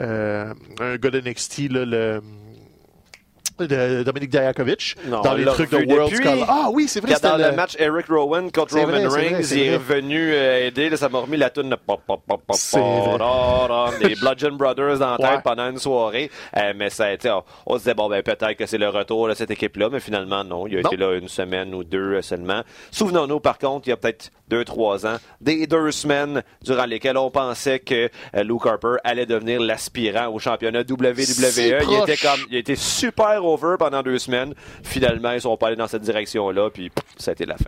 [0.00, 2.22] euh, un gars de NXT, là, le.
[3.58, 6.14] De Dominique Dijakovic Non, dans les trucs de World.
[6.14, 6.46] Scholar.
[6.48, 10.32] Ah oui, c'est vrai, dans le match Eric Rowan contre Roman Reigns, il est revenu
[10.32, 10.88] euh, aider.
[10.88, 12.56] Là, ça m'a remis la toune de pop, pop, pop, pop,
[14.00, 16.30] des Bludgeon Brothers dans la tête pendant une soirée.
[16.56, 17.30] Euh, mais ça a été,
[17.66, 20.44] on, se disait, bon, ben, peut-être que c'est le retour de cette équipe-là, mais finalement,
[20.44, 20.66] non.
[20.66, 22.62] Il a été là une semaine ou deux euh, seulement.
[22.90, 27.16] Souvenons-nous, par contre, il y a peut-être deux, trois ans, des deux semaines durant lesquelles
[27.16, 31.14] on pensait que Luke Harper allait devenir l'aspirant au championnat WWE.
[31.16, 34.54] Il était comme, il était super over pendant deux semaines.
[34.82, 37.64] Finalement, ils sont pas allés dans cette direction-là, puis pff, ça a été la fin.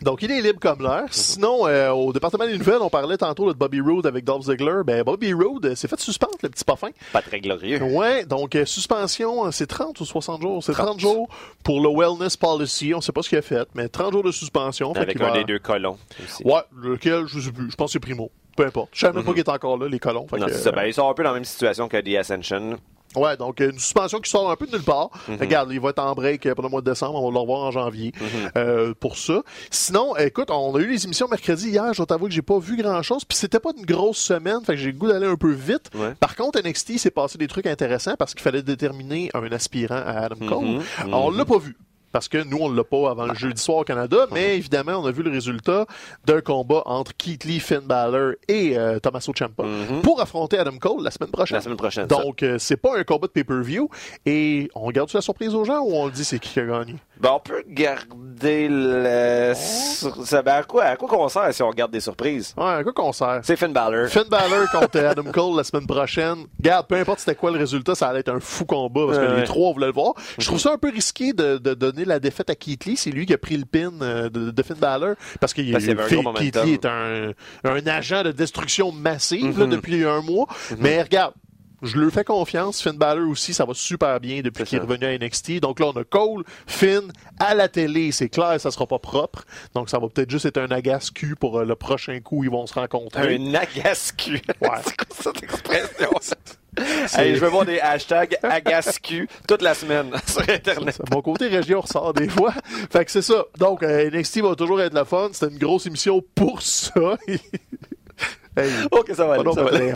[0.00, 1.04] Donc, il est libre comme l'air.
[1.12, 4.42] Sinon, euh, au département des nouvelles, on parlait tantôt là, de Bobby Roode avec Dolph
[4.46, 4.80] Ziggler.
[4.84, 6.88] Ben, Bobby Roode euh, s'est fait suspendre, le petit parfum.
[7.12, 7.80] Pas très glorieux.
[7.80, 10.64] Ouais, donc euh, suspension, euh, c'est 30 ou 60 jours?
[10.64, 11.28] C'est 30 jours
[11.62, 12.92] pour le wellness policy.
[12.96, 14.92] On sait pas ce qu'il a fait, mais 30 jours de suspension.
[14.94, 16.42] Avec un va- des deux colons aussi.
[16.44, 17.70] Ouais, lequel, je sais plus.
[17.70, 18.28] Je pense que c'est Primo.
[18.56, 18.88] Peu importe.
[18.92, 20.26] Je savais même pas qu'il était encore là, les colons.
[20.32, 20.38] Mhm.
[20.40, 22.76] Non, que, euh, Ben, ils sont un peu dans la même situation que The Ascension.
[23.16, 25.10] Ouais, donc une suspension qui sort un peu de nulle part.
[25.28, 25.36] Mhm.
[25.40, 27.60] Regarde, il va être en break pendant le mois de décembre, on va le revoir
[27.62, 28.50] en janvier Mhm.
[28.56, 29.42] euh, pour ça.
[29.70, 32.58] Sinon, écoute, on a eu les émissions mercredi hier, je dois t'avouer que j'ai pas
[32.58, 35.36] vu grand-chose, puis c'était pas une grosse semaine, fait que j'ai le goût d'aller un
[35.36, 35.90] peu vite.
[35.94, 36.14] Ouais.
[36.20, 40.24] Par contre, NXT s'est passé des trucs intéressants parce qu'il fallait déterminer un aspirant à
[40.26, 40.64] Adam Cole.
[40.66, 40.82] Mhm.
[40.98, 41.76] Alors, on l'a pas vu.
[42.12, 45.06] Parce que nous, on l'a pas avant le jeudi soir au Canada, mais évidemment, on
[45.06, 45.86] a vu le résultat
[46.26, 50.02] d'un combat entre Keith Lee, Finn Balor et euh, Tommaso Ciampa Mhm.
[50.02, 51.56] pour affronter Adam Cole la semaine prochaine.
[51.56, 52.06] La semaine prochaine.
[52.06, 53.88] Donc, euh, c'est pas un combat de pay-per-view.
[54.26, 56.64] Et on garde-tu la surprise aux gens ou on le dit c'est qui qui a
[56.66, 56.94] gagné?
[57.20, 59.52] Ben, on peut garder le.
[59.54, 62.54] Ça, ben, à quoi, à quoi qu'on sert si on garde des surprises?
[62.56, 63.40] Ouais, à quoi qu'on sert?
[63.42, 64.08] C'est Finn Balor.
[64.08, 66.44] Finn Balor contre Adam Cole la semaine prochaine.
[66.60, 69.22] Garde, peu importe c'était quoi le résultat, ça allait être un fou combat parce que
[69.22, 70.14] Ouais, les trois voulaient le voir.
[70.38, 72.96] Je trouve ça un peu risqué de, de donner la défaite à Keith Lee.
[72.96, 75.84] C'est lui qui a pris le pin euh, de, de Finn Balor parce que Parce
[75.84, 76.56] Keith.
[76.64, 77.32] Lee est un,
[77.64, 79.70] un agent de destruction massive là, Mhm.
[79.72, 80.46] depuis un mois.
[80.78, 81.34] Mais regarde,
[81.82, 82.80] je lui fais confiance.
[82.80, 85.58] Finn Balor aussi, ça va super bien depuis qu'il est revenu à NXT.
[85.60, 88.12] Donc là, on a Cole, Finn, à la télé.
[88.12, 89.44] C'est clair, ça sera pas propre.
[89.74, 92.66] Donc ça va peut-être juste être un agace-cul pour euh, le prochain coup, ils vont
[92.68, 93.34] se rencontrer.
[93.36, 94.40] Un agascu.
[94.60, 94.68] Ouais.
[94.84, 96.10] c'est quoi cette expression?
[96.78, 101.00] Je veux voir des hashtags agascu toute la semaine sur Internet.
[101.10, 102.54] Mon côté région ressort des fois.
[102.90, 103.44] Fait que c'est ça.
[103.58, 105.28] Donc, euh, NXT va toujours être la fun.
[105.32, 107.18] C'était une grosse émission pour ça.
[108.56, 109.52] hey, Ok, ça va aller.
[109.52, 109.92] Ça va aller.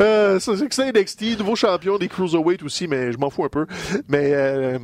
[0.00, 3.44] euh, ça, c'est que c'est NXT, nouveau champion des Cruiserweight aussi, mais je m'en fous
[3.44, 3.66] un peu.
[4.08, 4.78] Mais, euh,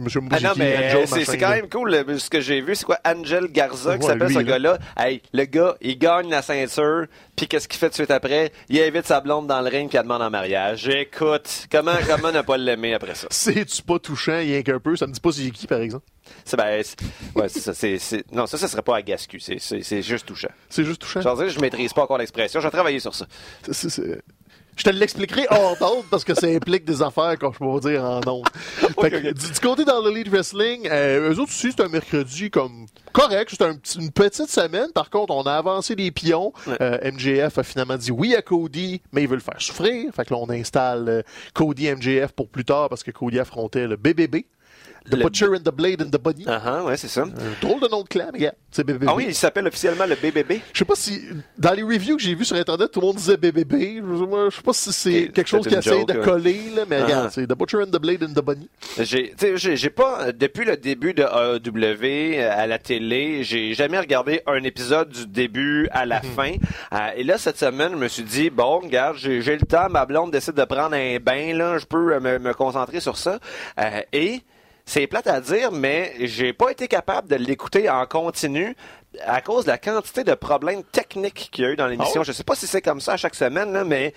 [0.00, 1.90] monsieur Ah non, mais Angel, c'est quand même cool.
[1.90, 2.98] le- Ce que j'ai vu, c'est quoi?
[3.04, 4.42] Angel Garza, qui s'appelle ce là.
[4.44, 4.78] gars-là.
[4.96, 7.06] Hey, le gars, il gagne la ceinture,
[7.36, 8.52] puis qu'est-ce qu'il fait tout de suite après?
[8.68, 10.88] Il invite sa blonde dans le ring, puis elle demande en mariage.
[10.88, 13.26] Écoute, comment, comment ne pas l'aimer après ça?
[13.30, 14.96] C'est-tu pas touchant, rien qu'un peu?
[14.96, 16.06] Ça me dit pas c'est qui, par exemple.
[16.44, 16.82] C'est, ben,
[17.34, 17.74] ouais, ça.
[17.74, 19.40] c'est- c'est- non, ça, ça serait pas agascu.
[19.40, 20.48] C'est, c'est, juste touchant.
[20.70, 21.20] C'est juste touchant?
[21.20, 22.60] Je dire, je maîtrise pas encore l'expression.
[22.60, 23.26] Je vais travailler sur ça.
[23.70, 24.22] C'est-
[24.76, 27.90] Je te l'expliquerai hors d'onde parce que ça implique des affaires qu'on je peux pas
[27.90, 28.48] dire en ondes.
[29.02, 32.50] Que, Du, du côté dans le Lead Wrestling, euh, eux autres aussi, c'est un mercredi
[32.50, 33.50] comme correct.
[33.50, 34.90] C'est un une petite semaine.
[34.94, 36.52] Par contre, on a avancé les pions.
[36.66, 36.76] Ouais.
[36.80, 40.12] Euh, MJF a finalement dit oui à Cody, mais il veut le faire souffrir.
[40.14, 43.86] Fait que là, on installe euh, Cody MJF pour plus tard parce que Cody affrontait
[43.86, 44.44] le BBB.
[45.10, 46.44] The Le- Butcher and the Blade and the Bunny.
[46.46, 47.22] Ah, ah, ouais, c'est ça.
[47.22, 49.06] Un drôle de nom de clan, mais c'est BBB.
[49.08, 50.60] Ah oui, il s'appelle officiellement le BBB.
[50.72, 51.22] Je sais pas si,
[51.58, 54.00] dans les reviews que j'ai vues sur Internet, tout le monde disait BBB.
[54.00, 57.46] Je, sais pas si c'est quelque chose qui essaie de coller, là, mais regarde, c'est
[57.46, 58.68] The Butcher and the Blade and the Bunny.
[58.98, 64.42] J'ai, pas, euh, depuis le début de AEW euh, à la télé, j'ai jamais regardé
[64.46, 66.52] un épisode du début à la fin.
[66.92, 70.06] Euh, et là, cette semaine, je me suis dit, bon, regarde, j'ai, le temps, ma
[70.06, 73.38] blonde décide de prendre un bain, là, je peux euh, me, me concentrer sur ça.
[73.78, 74.42] Euh, et
[74.92, 78.76] c'est plate à dire, mais j'ai pas été capable de l'écouter en continu
[79.26, 82.20] à cause de la quantité de problèmes techniques qu'il y a eu dans l'émission.
[82.20, 82.24] Ouais?
[82.24, 84.14] Je sais pas si c'est comme ça à chaque semaine, là, mais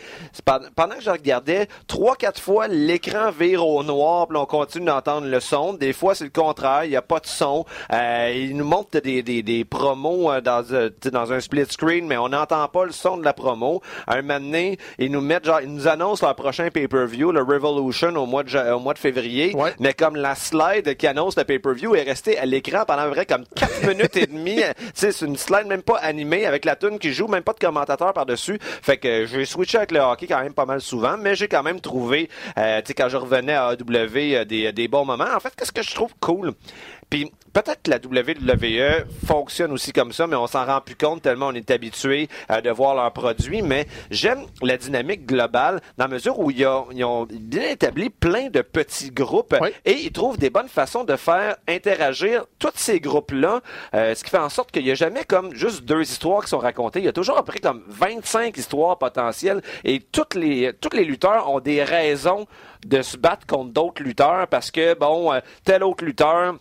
[0.76, 5.28] pendant que je regardais, trois, quatre fois, l'écran vire au noir, puis on continue d'entendre
[5.28, 5.74] le son.
[5.74, 7.66] Des fois, c'est le contraire, il n'y a pas de son.
[7.92, 12.08] Euh, ils nous montrent des, des, des promos euh, dans, euh, dans un split screen,
[12.08, 13.82] mais on n'entend pas le son de la promo.
[14.08, 18.16] Un moment donné, ils nous mettent, genre, ils nous annoncent leur prochain pay-per-view, le Revolution,
[18.16, 19.56] au mois de, au mois de février.
[19.56, 19.74] Ouais.
[19.80, 23.46] Mais comme la slide qui annonce le pay-per-view est restée à l'écran pendant vrai comme
[23.56, 24.62] 4 minutes et demie,
[24.94, 28.14] c'est une slide même pas animée avec la tune qui joue, même pas de commentateur
[28.14, 28.60] par-dessus.
[28.60, 31.64] Fait que j'ai switché avec le hockey quand même pas mal souvent, mais j'ai quand
[31.64, 35.26] même trouvé, euh, tu sais, quand je revenais à AW, des, des bons moments.
[35.36, 36.54] En fait, qu'est-ce que je trouve cool?
[37.10, 41.22] Puis peut-être que la WWE fonctionne aussi comme ça, mais on s'en rend plus compte
[41.22, 43.62] tellement on est habitué euh, de voir leurs produits.
[43.62, 48.62] Mais j'aime la dynamique globale dans la mesure où ils ont, bien établi plein de
[48.62, 53.62] petits groupes et ils trouvent des bonnes façons de faire interagir tous ces groupes-là,
[53.94, 56.50] euh, ce qui fait en sorte qu'il n'y a jamais comme juste deux histoires qui
[56.50, 57.00] sont racontées.
[57.00, 60.96] Il y a toujours à peu près comme 25 histoires potentielles et toutes les, tous
[60.96, 62.48] les lutteurs ont des raisons
[62.86, 66.56] de se battre contre d'autres lutteurs parce que, bon, euh, tel autre lutteur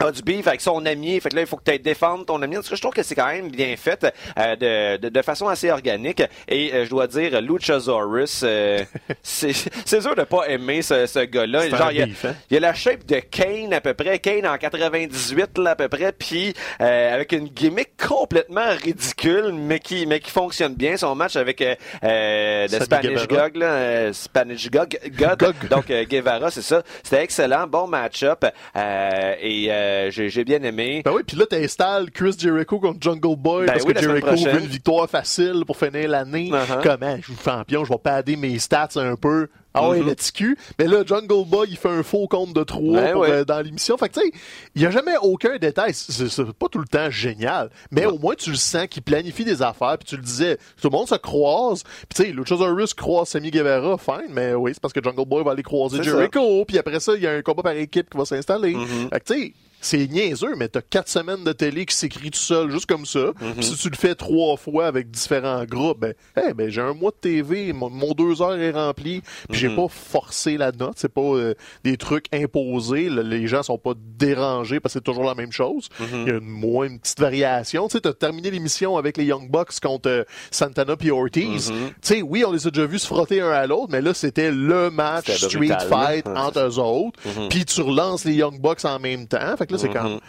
[0.00, 2.40] a du beef avec son ami, fait que là il faut que tu défendre ton
[2.42, 2.56] ami.
[2.56, 4.06] Parce que je trouve que c'est quand même bien fait
[4.38, 6.22] euh, de, de, de, façon assez organique.
[6.48, 8.84] Et euh, je dois dire, Luchasaurus, euh,
[9.22, 11.68] c'est sûr de pas aimer ce, ce gars-là.
[11.68, 12.34] Genre, il y, a, hein?
[12.50, 15.76] il y, a la shape de Kane à peu près, Kane en 98 là à
[15.76, 20.96] peu près, puis avec une gimmick complètement ridicule, mais qui mais qui fonctionne bien.
[20.96, 26.82] Son match avec le Spanish Gog, là, Spanish Gog, God, donc Guevara, c'est ça.
[27.02, 31.02] C'était excellent, bon match-up et euh, j'ai bien aimé.
[31.04, 34.60] Ben oui, puis là, t'installes Chris Jericho contre Jungle Boy ben parce que Jericho veut
[34.60, 36.50] une victoire facile pour finir l'année.
[36.50, 36.82] Uh-huh.
[36.82, 37.16] Comment?
[37.16, 39.48] Je suis champion, je vais padder mes stats un peu.
[39.74, 40.04] Ah mm-hmm.
[40.04, 40.58] le TQ.
[40.78, 43.96] Mais là, Jungle Boy, il fait un faux compte de 3 ben euh, dans l'émission.
[43.96, 44.32] Fait que, tu sais,
[44.74, 45.92] il n'y a jamais aucun détail.
[45.94, 47.70] C'est pas tout le temps génial.
[47.90, 49.98] Mais au moins, tu le sens qu'il planifie des affaires.
[49.98, 51.82] Puis tu le disais, tout le monde se croise.
[51.82, 54.30] Puis tu sais, Luchasaurus croise Sammy Guevara, fine.
[54.30, 56.64] Mais oui, c'est parce que Jungle Boy va aller croiser Jericho.
[56.64, 58.74] Puis après ça, il y a un combat par équipe qui va s'installer.
[58.74, 59.08] Mm-hmm.
[59.10, 59.54] Fait que, tu sais,
[59.84, 63.32] c'est niaiseux, mais t'as quatre semaines de télé qui s'écrit tout seul, juste comme ça.
[63.40, 63.62] Mhm.
[63.62, 66.14] si tu le fais trois fois avec différents groupes, ben,
[66.54, 69.76] ben j'ai un mois de TV, mon, deux heures est rempli, puis j'ai mhm.
[69.76, 71.54] pas forcé la note, c'est pas euh,
[71.84, 75.88] des trucs imposés, les gens sont pas dérangés parce que c'est toujours la même chose.
[76.00, 76.06] Mhm.
[76.12, 77.88] Il y a une, moins une petite variation.
[77.88, 81.72] Tu sais, t'as terminé l'émission avec les Young Bucks contre euh, Santana puis Ortiz.
[81.72, 84.12] Tu sais, oui, on les a déjà vus se frotter un à l'autre, mais là,
[84.12, 87.18] c'était le match Street Fight entre eux autres.
[87.48, 89.56] Puis tu relances les Young Bucks en même temps.
[89.56, 90.20] Fait que c'est quand.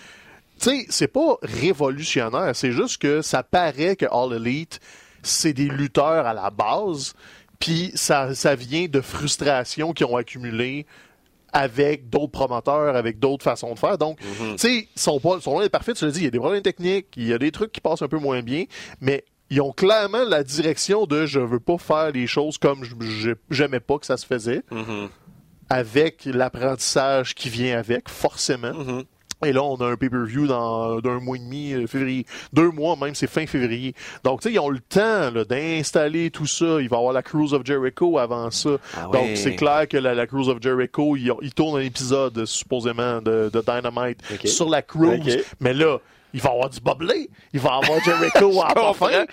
[0.59, 4.79] Tu sais, c'est pas révolutionnaire, c'est juste que ça paraît que All Elite,
[5.21, 7.13] c'est des lutteurs à la base,
[7.65, 10.85] puis ça, ça vient de frustrations qui ont accumulé
[11.51, 13.97] avec d'autres promoteurs, avec d'autres façons de faire.
[13.97, 14.51] Donc, mm-hmm.
[14.51, 17.07] tu sais, sont pas, sont parfaits, tu le dis, il y a des problèmes techniques,
[17.17, 18.65] il y a des trucs qui passent un peu moins bien,
[19.01, 22.83] mais ils ont clairement la direction de je veux pas faire les choses comme
[23.49, 24.61] j'aimais pas que ça se faisait.
[24.71, 25.09] Mm-hmm.
[25.69, 28.73] Avec l'apprentissage qui vient avec, forcément.
[29.43, 32.25] Et là, on a un pay-per-view dans d'un mois et demi, euh, février.
[32.53, 33.93] Deux mois même, c'est fin février.
[34.23, 36.81] Donc, tu sais, ils ont le temps d'installer tout ça.
[36.81, 38.77] Il va y avoir la Cruise of Jericho avant ça.
[38.95, 43.51] Ah Donc, c'est clair que la, Cruise of Jericho, il, tourne un épisode, supposément, de,
[43.53, 45.39] Dynamite sur la Cruise.
[45.59, 45.99] Mais là,
[46.33, 47.29] il va y avoir du boblé.
[47.53, 49.25] Il va avoir Jericho à la fin.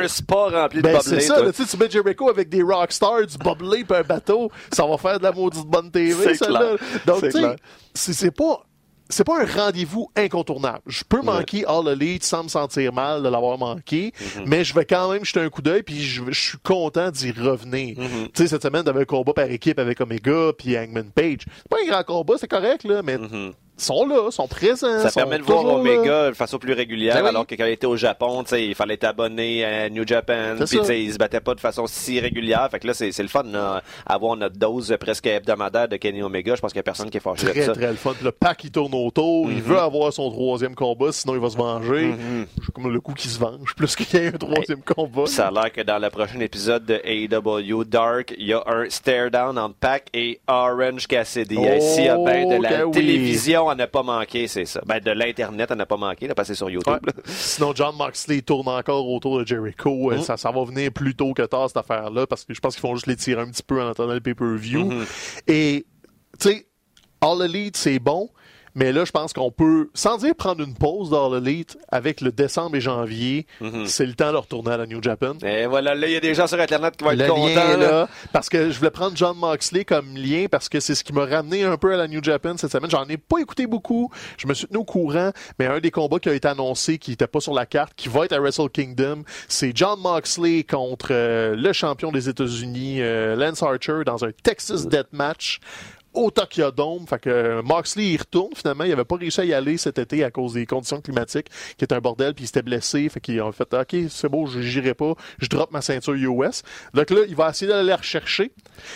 [0.00, 1.40] un sport rempli de ben, C'est ça.
[1.52, 4.50] tu mets Jericho avec des rockstars, du boblé et un bateau.
[4.72, 6.48] Ça va faire de la maudite bonne TV, ça.
[6.48, 6.76] Là.
[7.04, 8.62] Donc, tu sais, c'est pas
[9.08, 10.80] c'est pas un rendez-vous incontournable.
[10.86, 14.44] Je peux manquer All Elite sans me sentir mal de l'avoir manqué, mm-hmm.
[14.46, 17.96] mais je vais quand même jeter un coup d'œil puis je, suis content d'y revenir.
[17.96, 18.26] Mm-hmm.
[18.26, 21.40] Tu sais, cette semaine, avait un combat par équipe avec Omega puis Hangman Page.
[21.46, 25.00] C'est pas un grand combat, c'est correct, là, mais mm-hmm sont là, sont présents.
[25.00, 27.86] Ça permet de voir Omega de façon plus régulière, ben alors que quand il était
[27.86, 31.60] au Japon, il fallait être abonné à New Japan, puis il se battait pas de
[31.60, 32.68] façon si régulière.
[32.70, 36.54] Fait que là, c'est le fun d'avoir notre dose presque hebdomadaire de Kenny Omega.
[36.54, 37.72] Je pense qu'il y a personne qui est fâché très, ça.
[37.72, 38.14] Très, le fun.
[38.22, 39.50] Le pack, il tourne autour.
[39.50, 39.62] Il mm-hmm.
[39.62, 42.12] veut avoir son troisième combat, sinon il va se venger.
[42.12, 42.72] Mm-hmm.
[42.72, 45.26] comme le coup qui se venge, plus qu'il y ait un troisième combat.
[45.26, 48.88] Ça a l'air que dans le prochain épisode de AEW Dark, il y a un
[48.88, 51.58] stare-down entre Pac et Orange Cassidy.
[51.58, 54.80] Oh, S'il y a bien de la télévision on n'a pas manqué, c'est ça.
[54.86, 56.98] Ben, de l'Internet, on n'a pas manqué, là, passer sur YouTube.
[57.24, 60.12] Sinon, John Moxley tourne encore autour de Jericho.
[60.12, 60.22] Euh, mm.
[60.22, 62.82] Ça, ça va venir plus tôt que tard, cette affaire-là, parce que je pense qu'ils
[62.82, 64.90] font juste les tirer un petit peu en attendant le pay-per-view.
[64.90, 65.06] Mm-hmm.
[65.48, 65.86] Et,
[66.38, 66.66] tu sais,
[67.20, 68.30] All Elite, c'est bon,
[68.76, 72.30] mais là, je pense qu'on peut, sans dire prendre une pause dans l'Elite, avec le
[72.30, 73.86] décembre et janvier, mhm.
[73.86, 75.32] c'est le temps de retourner à la New Japan.
[75.42, 77.76] Et voilà, là, il y a des gens sur Internet qui vont être contents.
[77.78, 81.14] là, parce que je voulais prendre John Moxley comme lien, parce que c'est ce qui
[81.14, 82.90] m'a ramené un peu à la New Japan cette semaine.
[82.90, 84.10] J'en ai pas écouté beaucoup.
[84.36, 87.12] Je me suis tenu au courant, mais un des combats qui a été annoncé, qui
[87.12, 91.08] était pas sur la carte, qui va être à Wrestle Kingdom, c'est John Moxley contre
[91.12, 95.60] euh, le champion des États-Unis, euh, Lance Archer, dans un Texas Death Match
[96.16, 97.06] au Tokyo Dome.
[97.06, 98.84] Fait que euh, Moxley y retourne finalement.
[98.84, 101.84] Il avait pas réussi à y aller cet été à cause des conditions climatiques, qui
[101.84, 103.08] est un bordel, puis il s'était blessé.
[103.08, 105.14] Fait qu'ils ont fait OK, c'est beau, je n'irai pas.
[105.38, 106.62] Je drop ma ceinture US.
[106.94, 108.50] Donc là, il va essayer d'aller la rechercher.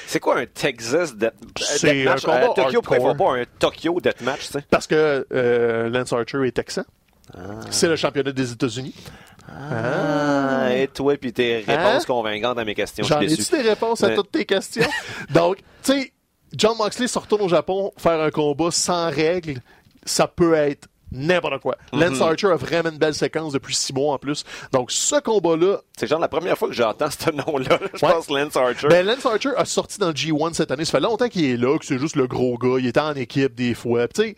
[0.06, 1.84] C'est quoi un Texas Deathmatch?
[1.84, 6.82] Un combat Tokyo, pourquoi pas un Tokyo Deathmatch, Parce que euh, Lance Archer est texan.
[7.70, 8.94] C'est le championnat des États-Unis.
[9.48, 12.06] Ah, et toi, puis tes réponses Hein?
[12.06, 13.04] convaincantes à mes questions.
[13.04, 14.86] Je J'en ai-tu des réponses à toutes tes questions?
[15.30, 16.12] Donc, tu sais,
[16.56, 19.60] John Moxley se retourne au Japon faire un combat sans règles.
[20.04, 21.76] Ça peut être n'importe quoi.
[21.92, 22.00] Mhm.
[22.00, 24.44] Lance Archer a vraiment une belle séquence depuis six mois en plus.
[24.72, 27.78] Donc, ce combat-là, C'est genre la première fois que j'entends ce nom-là.
[27.94, 28.12] Je Ouais.
[28.12, 28.88] pense Lance Archer.
[28.88, 30.84] Ben, Lance Archer a sorti dans le G1 cette année.
[30.84, 32.76] Ça fait longtemps qu'il est là, que c'est juste le gros gars.
[32.78, 34.06] Il était en équipe des fois.
[34.08, 34.36] Tu sais,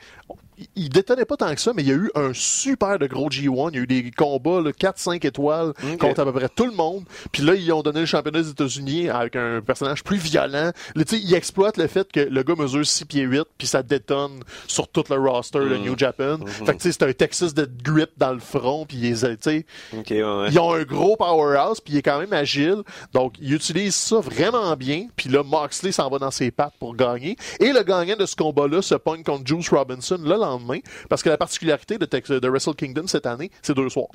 [0.76, 3.28] il- détonnait pas tant que ça, mais il y a eu un super de gros
[3.30, 3.70] G1.
[3.72, 7.04] Il y a eu des combats, 4-5 étoiles contre à peu près tout le monde.
[7.32, 10.70] Puis là, ils ont donné le championnat des États-Unis avec un personnage plus violent.
[10.94, 13.66] Là, tu sais, il exploite le fait que le gars mesure 6 pieds 8, puis
[13.66, 15.82] ça détonne sur tout le roster de Mm.
[15.82, 16.36] New Japan.
[16.38, 16.66] Mm-hmm.
[16.66, 19.14] Fait que, tu sais, c'est un Texas de grip dans le front, puis il est,
[19.36, 22.82] tu sais, Ok, ouais, ils ont un gros powerhouse, puis il est quand même agile.
[23.12, 25.06] Donc, il utilise ça vraiment bien.
[25.16, 27.36] Puis là, Moxley s'en va dans ses pattes pour gagner.
[27.60, 30.78] Et le gagnant de ce combat-là se pogne contre Juice Robinson le lendemain.
[31.09, 34.09] Parce que la particularité de, Tex- de Wrestle Kingdom cette année, c'est deux soirs.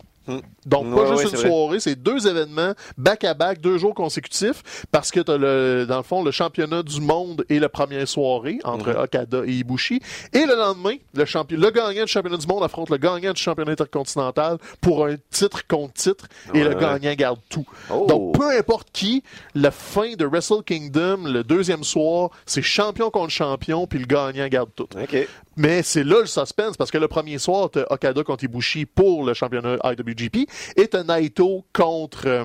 [0.66, 4.86] Donc, Ouais, pas ouais, juste une soirée, c'est deux événements back-à-back, deux jours consécutifs.
[4.92, 8.60] Parce que t'as le, dans le fond, le championnat du monde et la première soirée
[8.64, 8.98] entre Mhm.
[9.04, 10.02] Okada et Ibushi.
[10.34, 13.42] Et le lendemain, le, champion, le gagnant du championnat du monde affronte le gagnant du
[13.42, 16.28] championnat intercontinental pour un titre contre titre.
[16.54, 17.66] et Ouais, le gagnant garde tout.
[17.90, 18.06] Oh.
[18.08, 19.24] Donc, peu importe qui,
[19.56, 24.48] la fin de Wrestle Kingdom, le deuxième soir, c'est champion contre champion, puis le gagnant
[24.48, 24.88] garde tout.
[25.02, 25.28] Ok.
[25.58, 29.26] Mais c'est là le suspense, parce que le premier soir, t'as Okada contre Ibushi pour
[29.26, 32.28] le championnat IWGP, et t'as Naito contre...
[32.28, 32.43] euh,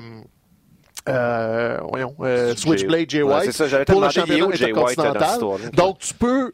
[1.09, 5.39] euh, voyons, euh, Switchblade Jay White ça, pour le championnat intercontinental.
[5.73, 6.51] Donc, tu peux,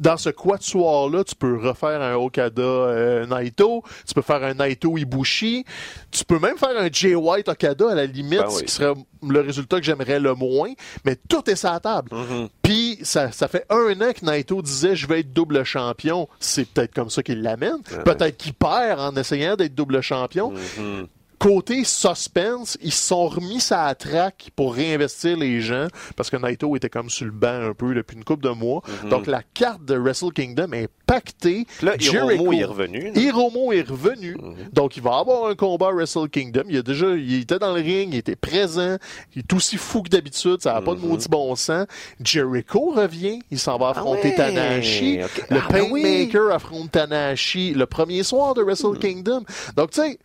[0.00, 4.96] dans ce quatuor-là, tu peux refaire un Okada euh, Naito, tu peux faire un Naito
[4.96, 5.64] Ibushi,
[6.10, 8.54] tu peux même faire un Jay White Okada à la limite, Ben oui.
[8.54, 8.94] ce qui serait
[9.28, 10.72] le résultat que j'aimerais le moins,
[11.04, 12.10] mais tout est sur la table.
[12.12, 12.48] Mm-hmm.
[12.62, 16.28] Puis, ça, ça fait un an que Naito disait je vais être double champion.
[16.40, 17.82] C'est peut-être comme ça qu'il l'amène.
[18.04, 20.52] Peut-être qu'il perd en essayant d'être double champion.
[20.52, 21.06] Mm-hmm.
[21.40, 26.76] Côté suspense, ils se sont remis sa traque pour réinvestir les gens parce que Naito
[26.76, 28.82] était comme sur le banc un peu depuis une couple de mois.
[29.08, 31.66] Donc la carte de Wrestle Kingdom est pactée.
[31.80, 33.10] Là, Hiromu est revenu.
[33.10, 33.18] là.
[33.18, 34.34] Hiromu est revenu.
[34.34, 34.74] Mm-hmm.
[34.74, 36.64] Donc il va avoir un combat à Wrestle Kingdom.
[36.68, 38.98] Il a déjà, il était dans le ring, il était présent.
[39.34, 40.58] Il est aussi fou que d'habitude.
[40.60, 41.86] Ça n'a pas de maudit bon sens.
[42.22, 43.40] Jericho revient.
[43.50, 44.34] Il s'en va affronter Mm-hmm.
[44.36, 45.16] Ah ouais, Tanahashi.
[45.48, 46.02] Le Ah oui.
[46.02, 49.44] Painmaker affronte Tanahashi le premier soir de Wrestle Kingdom.
[49.74, 50.18] Donc tu sais.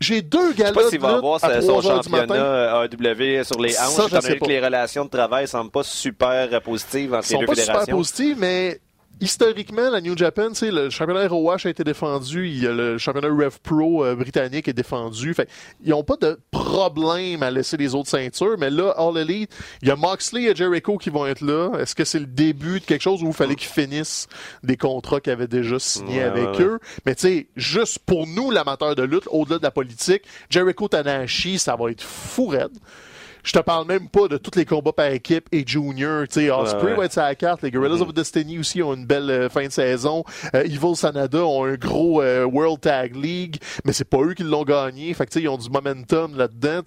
[0.00, 2.26] J'ai deux Je sais galas pas s'il va avoir à son 3 heures du matin.
[2.26, 2.88] championnat euh,
[3.40, 4.46] AEW sur les hanches, Ça, je étant sais donné pas.
[4.46, 7.54] que les relations de travail semblent pas super euh, positives entre Ils sont les deux
[7.54, 8.80] pas super positifs, mais
[9.20, 12.72] historiquement, la New Japan, tu sais, le championnat ROH a été défendu, il y a
[12.72, 15.34] le championnat Rev Pro euh, britannique est défendu.
[15.34, 15.48] Fait,
[15.82, 19.50] ils n'ont pas de problème à laisser les autres ceintures, mais là, All Elite,
[19.82, 21.72] il y a Moxley et Jericho qui vont être là.
[21.78, 24.28] Est-ce que c'est le début de quelque chose où il fallait qu'ils finissent
[24.62, 26.78] des contrats qu'ils avaient déjà signés Ouais, avec ouais, eux?
[27.04, 31.58] Mais tu sais, juste pour nous, l'amateur de lutte, au-delà de la politique, Jericho Tanahashi,
[31.58, 32.76] ça va être fou raide.
[33.46, 36.26] Je te parle même pas de tous les combats par équipe et junior.
[36.26, 37.62] Tu sais, Osprey Ouais, va être sur la carte.
[37.62, 40.24] Les Guerrillas of Destiny aussi ont une belle euh, fin de saison.
[40.52, 44.42] Euh, Evil Sanada ont un gros euh, World Tag League, mais c'est pas eux qui
[44.42, 45.14] l'ont gagné.
[45.14, 46.80] Fait que tu sais, ils ont du momentum là-dedans.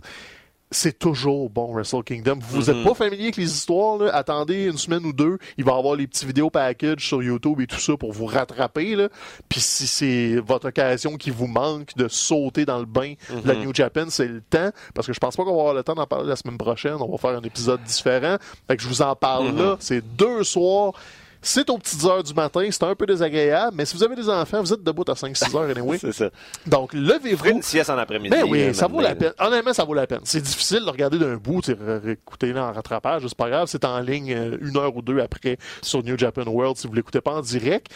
[0.72, 2.38] C'est toujours bon, Wrestle Kingdom.
[2.42, 4.14] Vous êtes pas familier avec les histoires, là?
[4.14, 5.40] attendez une semaine ou deux.
[5.58, 8.28] Il va y avoir les petits vidéos package sur YouTube et tout ça pour vous
[8.28, 8.96] rattraper.
[8.96, 9.10] Là.
[9.50, 13.56] Puis si c'est votre occasion qui vous manque de sauter dans le bain de la
[13.56, 14.70] New Japan, c'est le temps.
[14.94, 16.98] Parce que je pense pas qu'on va avoir le temps d'en parler la semaine prochaine.
[17.00, 18.38] On va faire un épisode différent.
[18.68, 19.76] Fait que je vous en parle là.
[19.80, 20.94] C'est deux soirs.
[21.42, 24.28] C'est aux petites heures du matin, c'est un peu désagréable, mais si vous avez des
[24.28, 25.98] enfants, vous êtes debout à 5-6 heures anyway.
[26.02, 26.30] C'est ça.
[26.68, 27.46] Donc, levez-vous.
[27.46, 28.30] une sieste en après-midi.
[28.36, 29.32] Ben oui, euh, ça vaut la peine.
[29.40, 30.20] Honnêtement, ça vaut la peine.
[30.26, 31.62] C'est difficile de regarder d'un bout,
[32.04, 33.68] réécouter en rattrapage, c'est pas grave.
[33.70, 36.94] C'est en ligne euh, une heure ou deux après sur New Japan World si vous
[36.94, 37.88] l'écoutez pas en direct.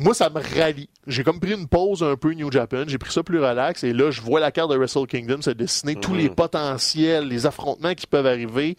[0.00, 0.88] Moi, ça me rallie.
[1.08, 2.84] J'ai comme pris une pause un peu New Japan.
[2.86, 3.82] J'ai pris ça plus relax.
[3.82, 6.18] Et là, je vois la carte de Wrestle Kingdom se dessiner, tous Mhm.
[6.18, 8.76] les potentiels, les affrontements qui peuvent arriver.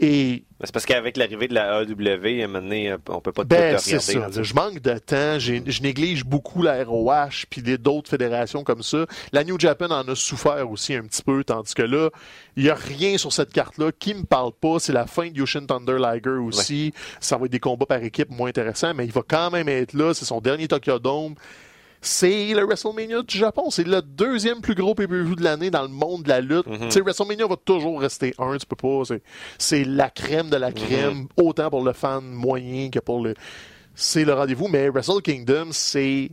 [0.00, 3.32] Et C'est parce qu'avec l'arrivée de la AEW, à un moment donné, euh, on peut
[3.32, 3.78] pas tout ben, regarder.
[3.78, 4.42] c'est ça.
[4.42, 5.38] Je manque de temps.
[5.40, 9.06] J'ai- Je néglige beaucoup la ROH puis d'autres fédérations comme ça.
[9.32, 12.10] La New Japan en a souffert aussi un petit peu, tandis que là,
[12.56, 14.78] il y a rien sur cette carte-là qui me parle pas.
[14.78, 16.92] C'est la fin de Yoshin Thunder Liger aussi.
[17.20, 19.94] Ça va être des combats par équipe moins intéressants, mais il va quand même être
[19.94, 20.14] là.
[20.14, 21.34] C'est son dernier Tokyo Dome.
[22.00, 23.70] C'est le WrestleMania du Japon.
[23.70, 26.66] C'est le deuxième plus gros pay-per-view de l'année dans le monde de la lutte.
[26.90, 28.56] Sais, WrestleMania va toujours rester un.
[28.56, 29.04] Tu peux pas.
[29.04, 29.22] c'est-
[29.58, 33.34] C'est la crème de la crème, autant pour le fan moyen que pour le.
[33.94, 34.68] C'est le rendez-vous.
[34.68, 36.30] Mais Wrestle Kingdom, c'est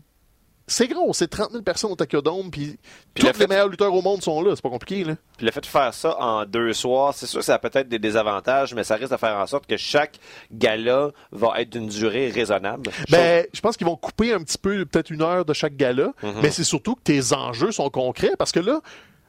[0.68, 2.78] c'est gros, c'est 30 000 personnes au Tokyo Dome, puis
[3.14, 4.52] tous le les meilleurs lutteurs au monde sont là.
[4.56, 5.14] C'est pas compliqué, là.
[5.38, 7.88] Puis le fait de faire ça en deux soirs, c'est sûr que ça a peut-être
[7.88, 10.18] des désavantages, mais ça risque de faire en sorte que chaque
[10.52, 12.90] gala va être d'une durée raisonnable.
[13.10, 16.14] Ben, je pense qu'ils vont couper un petit peu, peut-être une heure de chaque gala,
[16.24, 16.34] Mhm.
[16.42, 18.82] mais c'est surtout que tes enjeux sont concrets parce que là,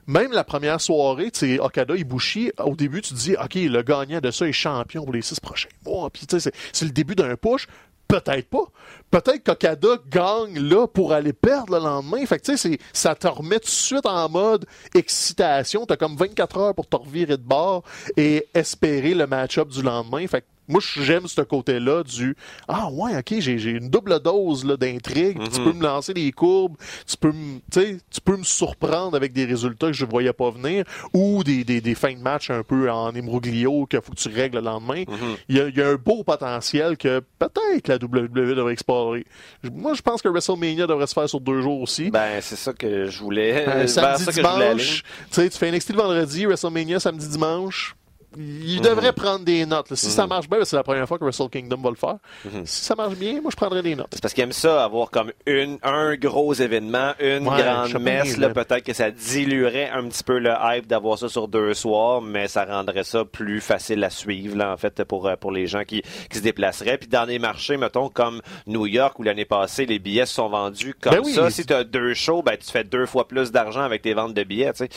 [0.09, 3.83] même la première soirée, tu sais, Okada Ibushi, au début, tu te dis, OK, le
[3.83, 6.09] gagnant de ça est champion pour les six prochains mois.
[6.11, 7.67] Puis, tu sais, c'est- c'est le début d'un push.
[8.09, 8.65] Peut-être pas.
[9.11, 12.25] Peut-être qu'Okada gagne là pour aller perdre le lendemain.
[12.27, 15.87] Fait que, tu sais, ça te remet tout de suite en mode excitation.
[15.87, 17.83] T'as comme 24 heures pour te revirer de bord
[18.17, 20.27] et espérer le match-up du lendemain.
[20.27, 22.37] Fait que moi, j'aime ce côté-là du
[22.69, 25.39] Ah ouais, ok, j'ai une double dose d'intrigue.
[25.53, 29.45] Tu peux me lancer des courbes, tu peux me, tu peux me surprendre avec des
[29.45, 32.91] résultats que je voyais pas venir ou des, des, des fins de match un peu
[32.91, 35.05] en imbroglio qu'il faut que tu règles le lendemain.
[35.49, 39.25] Il y, a, il y a un beau potentiel que peut-être la WWE devrait explorer.
[39.73, 42.11] Moi, je pense que WrestleMania devrait se faire sur deux jours aussi.
[42.11, 43.67] Ben, c'est ça que je voulais.
[43.69, 45.03] Euh, vers samedi, ça que je voulais dimanche,
[45.33, 47.95] tu fais NXT le vendredi, WrestleMania samedi, dimanche.
[48.37, 48.61] Mhm.
[48.65, 49.91] Il devrait prendre des notes.
[49.91, 49.97] là.
[49.97, 52.17] Si ça marche bien, c'est la première fois que Wrestle Kingdom va le faire.
[52.45, 52.67] Mhm.
[52.67, 54.09] Si ça marche bien, moi, je prendrais des notes.
[54.13, 58.37] C'est parce qu'ils aiment ça, avoir comme une, un gros événement, une Ouais, grande messe.
[58.37, 62.49] peut-être que ça diluerait un petit peu le hype d'avoir ça sur deux soirs, mais
[62.49, 65.85] ça rendrait ça plus facile à suivre, là, en fait, pour, euh, pour les gens
[65.85, 66.99] qui, qui se déplaceraient.
[66.99, 70.49] Puis dans des marchés, mettons, comme New York, où l'année passée, les billets se sont
[70.49, 71.51] vendus comme Ben oui, ça.
[71.51, 74.35] Si tu as deux shows, ben, tu fais deux fois plus d'argent avec tes ventes
[74.35, 74.89] de billets, tu sais.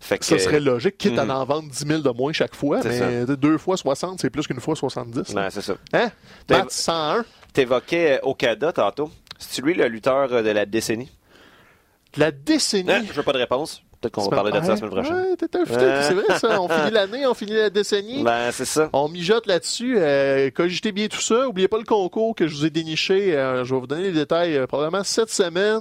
[0.00, 1.30] Fait que, Ça serait logique, quitte Mhm.
[1.30, 4.46] à en vendre 10 000 de moins chaque fois, Mais deux fois 60, c'est plus
[4.46, 5.34] qu'une fois 70.
[5.34, 5.42] là.
[5.42, 5.74] Ben, c'est ça.
[5.92, 6.10] Hein?
[6.48, 7.24] Matt, 101.
[7.52, 9.10] T'évoquais euh, Okada tantôt.
[9.38, 11.10] C'est lui le lutteur euh, de la décennie?
[12.16, 12.84] La décennie.
[12.84, 13.82] Non, je veux pas de réponse.
[14.10, 15.14] Peut-être qu'on va parler de ça la semaine prochaine.
[15.14, 16.60] Ouais, t'es un futé, c'est vrai ça.
[16.60, 18.22] On finit l'année, on finit la décennie.
[18.22, 18.88] Ben, c'est ça.
[18.92, 19.96] On mijote là-dessus.
[19.98, 21.48] Euh, cogitez bien tout ça.
[21.48, 23.34] Oubliez pas le concours que je vous ai déniché.
[23.36, 25.80] Euh, je vais vous donner les détails euh, probablement cette semaine.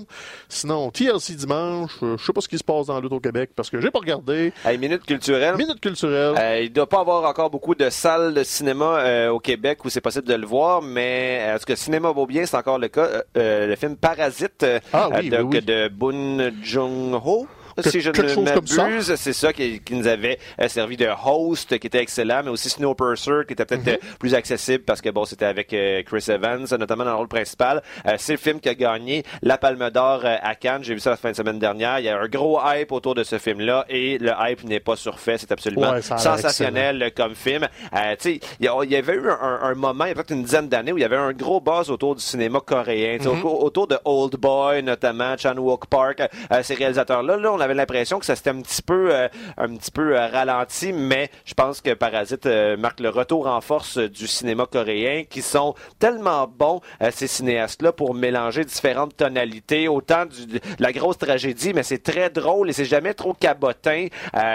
[0.50, 1.92] Sinon, TLC dimanche.
[2.04, 3.80] Euh, je sais pas ce qui se passe dans la lutte au Québec parce que
[3.80, 4.54] j'ai pas regardé.
[4.66, 5.56] Hey, minute culturelle.
[5.58, 6.34] Minute culturelle.
[6.64, 10.02] Il ne doit pas avoir encore beaucoup de salles de cinéma au Québec où c'est
[10.02, 13.24] possible de le voir, mais tout cas, Cinéma vaut bien, c'est encore le cas.
[13.36, 15.62] Le film Parasite Ah oui, de, oui, oui.
[15.62, 17.48] de Boon Jung-ho.
[17.84, 18.44] Que- Si je ne
[18.86, 22.50] m'abuse, c'est ça qui, qui nous avait euh, servi de host, qui était excellent, mais
[22.50, 23.94] aussi Snowpiercer, qui était peut-être Mhm.
[23.94, 27.28] euh, plus accessible parce que bon, c'était avec euh, Chris Evans, notamment dans le rôle
[27.28, 27.82] principal.
[28.18, 30.84] C'est le film qui a gagné la Palme d'Or à Cannes.
[30.84, 32.00] J'ai vu ça la fin de semaine dernière.
[32.00, 34.96] Il y a un gros hype autour de ce film-là et le hype n'est pas
[34.96, 35.38] surfait.
[35.38, 37.64] C'est absolument Ouais, sensationnel comme film.
[37.94, 40.44] Euh, tu sais, il y, avait eu un, un moment, il y a peut-être une
[40.44, 43.30] dizaine d'années, où il y avait un gros buzz autour du cinéma coréen, tu sais,
[43.30, 47.38] autour, autour de Old Boy notamment, Chan Wook Park, euh, ces réalisateurs-là.
[47.38, 50.28] Là, on avait l'impression que ça s'était un petit peu, euh, un petit peu euh,
[50.28, 55.24] ralenti, mais je pense que Parasite euh, marque le retour en force du cinéma coréen,
[55.30, 61.74] qui sont tellement bons ces cinéastes-là pour mélanger différentes tonalités, autant de la grosse tragédie,
[61.74, 64.08] mais c'est très drôle et c'est jamais trop cabotin.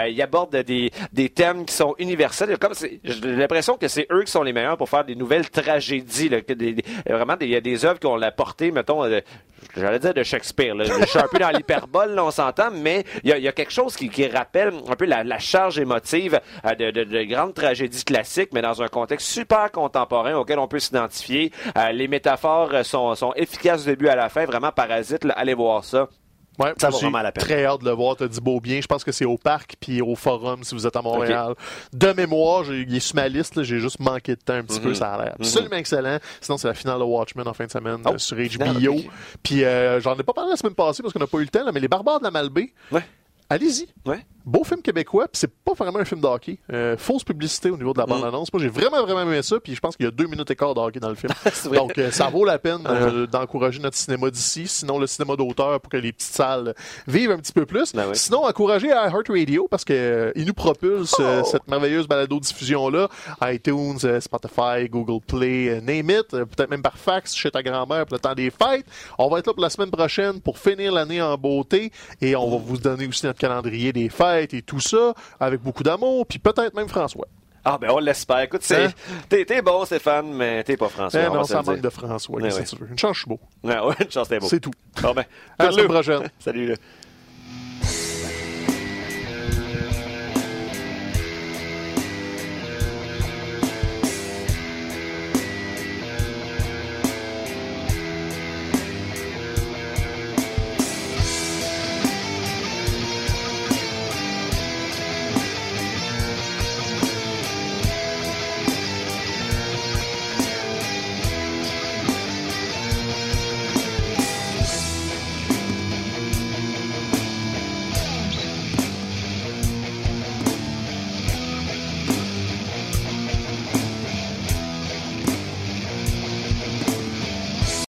[0.07, 2.57] Ils abordent des, des thèmes qui sont universels.
[2.57, 6.29] Comme j'ai l'impression que c'est eux qui sont les meilleurs pour faire des nouvelles tragédies.
[7.07, 9.03] vraiment, il y a des œuvres qui ont la portée, mettons,
[9.75, 10.75] j'allais dire de Shakespeare.
[10.75, 10.85] Là.
[10.85, 13.71] Je suis un peu dans l'hyperbole, on s'entend, mais il y a, y a quelque
[13.71, 17.53] chose qui, qui rappelle un peu la, la charge émotive euh, de, de, de grandes
[17.53, 21.51] tragédies classiques, mais dans un contexte super contemporain auquel on peut s'identifier.
[21.77, 24.45] Euh, les métaphores sont, sont efficaces du début à la fin.
[24.45, 26.07] Vraiment, Parasite, là, allez voir ça.
[26.61, 27.43] Ouais, Ça vaut vraiment la peine.
[27.43, 28.79] Très hâte de le voir, t'as dit beau bien.
[28.81, 31.53] Je pense que c'est au parc puis au forum si vous êtes à Montréal.
[31.93, 34.79] De mémoire, j'ai- il est sur ma liste, j'ai juste manqué de temps un petit
[34.79, 34.83] Mhm.
[34.85, 36.17] peu, ça a l'air absolument excellent.
[36.39, 39.01] Sinon, c'est la finale de Watchmen en fin de semaine Oh, euh, sur HBO.
[39.43, 41.47] Puis euh, j'en ai pas parlé la semaine passée parce qu'on n'a pas eu le
[41.49, 43.03] temps, là, mais les Barbares de la Malbaie, Ouais.
[43.51, 43.87] Allez-y.
[44.05, 44.25] Ouais.
[44.43, 46.57] Beau film québécois, puis c'est pas vraiment un film de hockey.
[46.73, 48.09] Euh, fausse publicité au niveau de la Mm.
[48.09, 48.51] bande-annonce.
[48.51, 50.55] Moi, j'ai vraiment, vraiment aimé ça, puis je pense qu'il y a deux minutes et
[50.55, 51.31] quart de hockey dans le film.
[51.65, 51.77] Vrai.
[51.77, 52.87] Donc, euh, ça vaut la peine Uh-huh.
[52.89, 56.73] euh, d'encourager notre cinéma d'ici, sinon le cinéma d'auteur pour que les petites salles
[57.05, 57.93] vivent un petit peu plus.
[57.93, 58.15] Ben oui.
[58.15, 61.43] Sinon, encourager iHeartRadio parce que euh, il nous propulse Oh!
[61.45, 63.09] cette merveilleuse balado-diffusion-là.
[63.43, 66.29] iTunes, Spotify, Google Play, name it.
[66.31, 68.87] Peut-être même par fax chez ta grand-mère pour le temps des fêtes.
[69.19, 71.91] On va être là pour la semaine prochaine pour finir l'année en beauté
[72.21, 75.83] et on va vous donner aussi notre calendrier des fêtes et tout ça avec beaucoup
[75.83, 77.27] d'amour, puis peut-être même François.
[77.63, 78.39] Ah, ben, on l'espère.
[78.39, 78.91] Écoute, c'est, Hein?
[79.29, 81.21] t'es, t'es bon, Stéphane, mais t'es pas François.
[81.23, 81.71] Eh on non, ça dire.
[81.73, 82.39] manque de François.
[82.41, 82.63] Eh oui.
[82.67, 82.87] tu veux?
[82.89, 83.39] Une chance, je suis beau.
[83.63, 84.47] Ouais, ouais, une chance, t'es beau.
[84.47, 84.71] C'est tout.
[85.01, 85.25] Bon, ben,
[85.59, 86.23] À la prochaine.
[86.39, 86.75] Salut, là.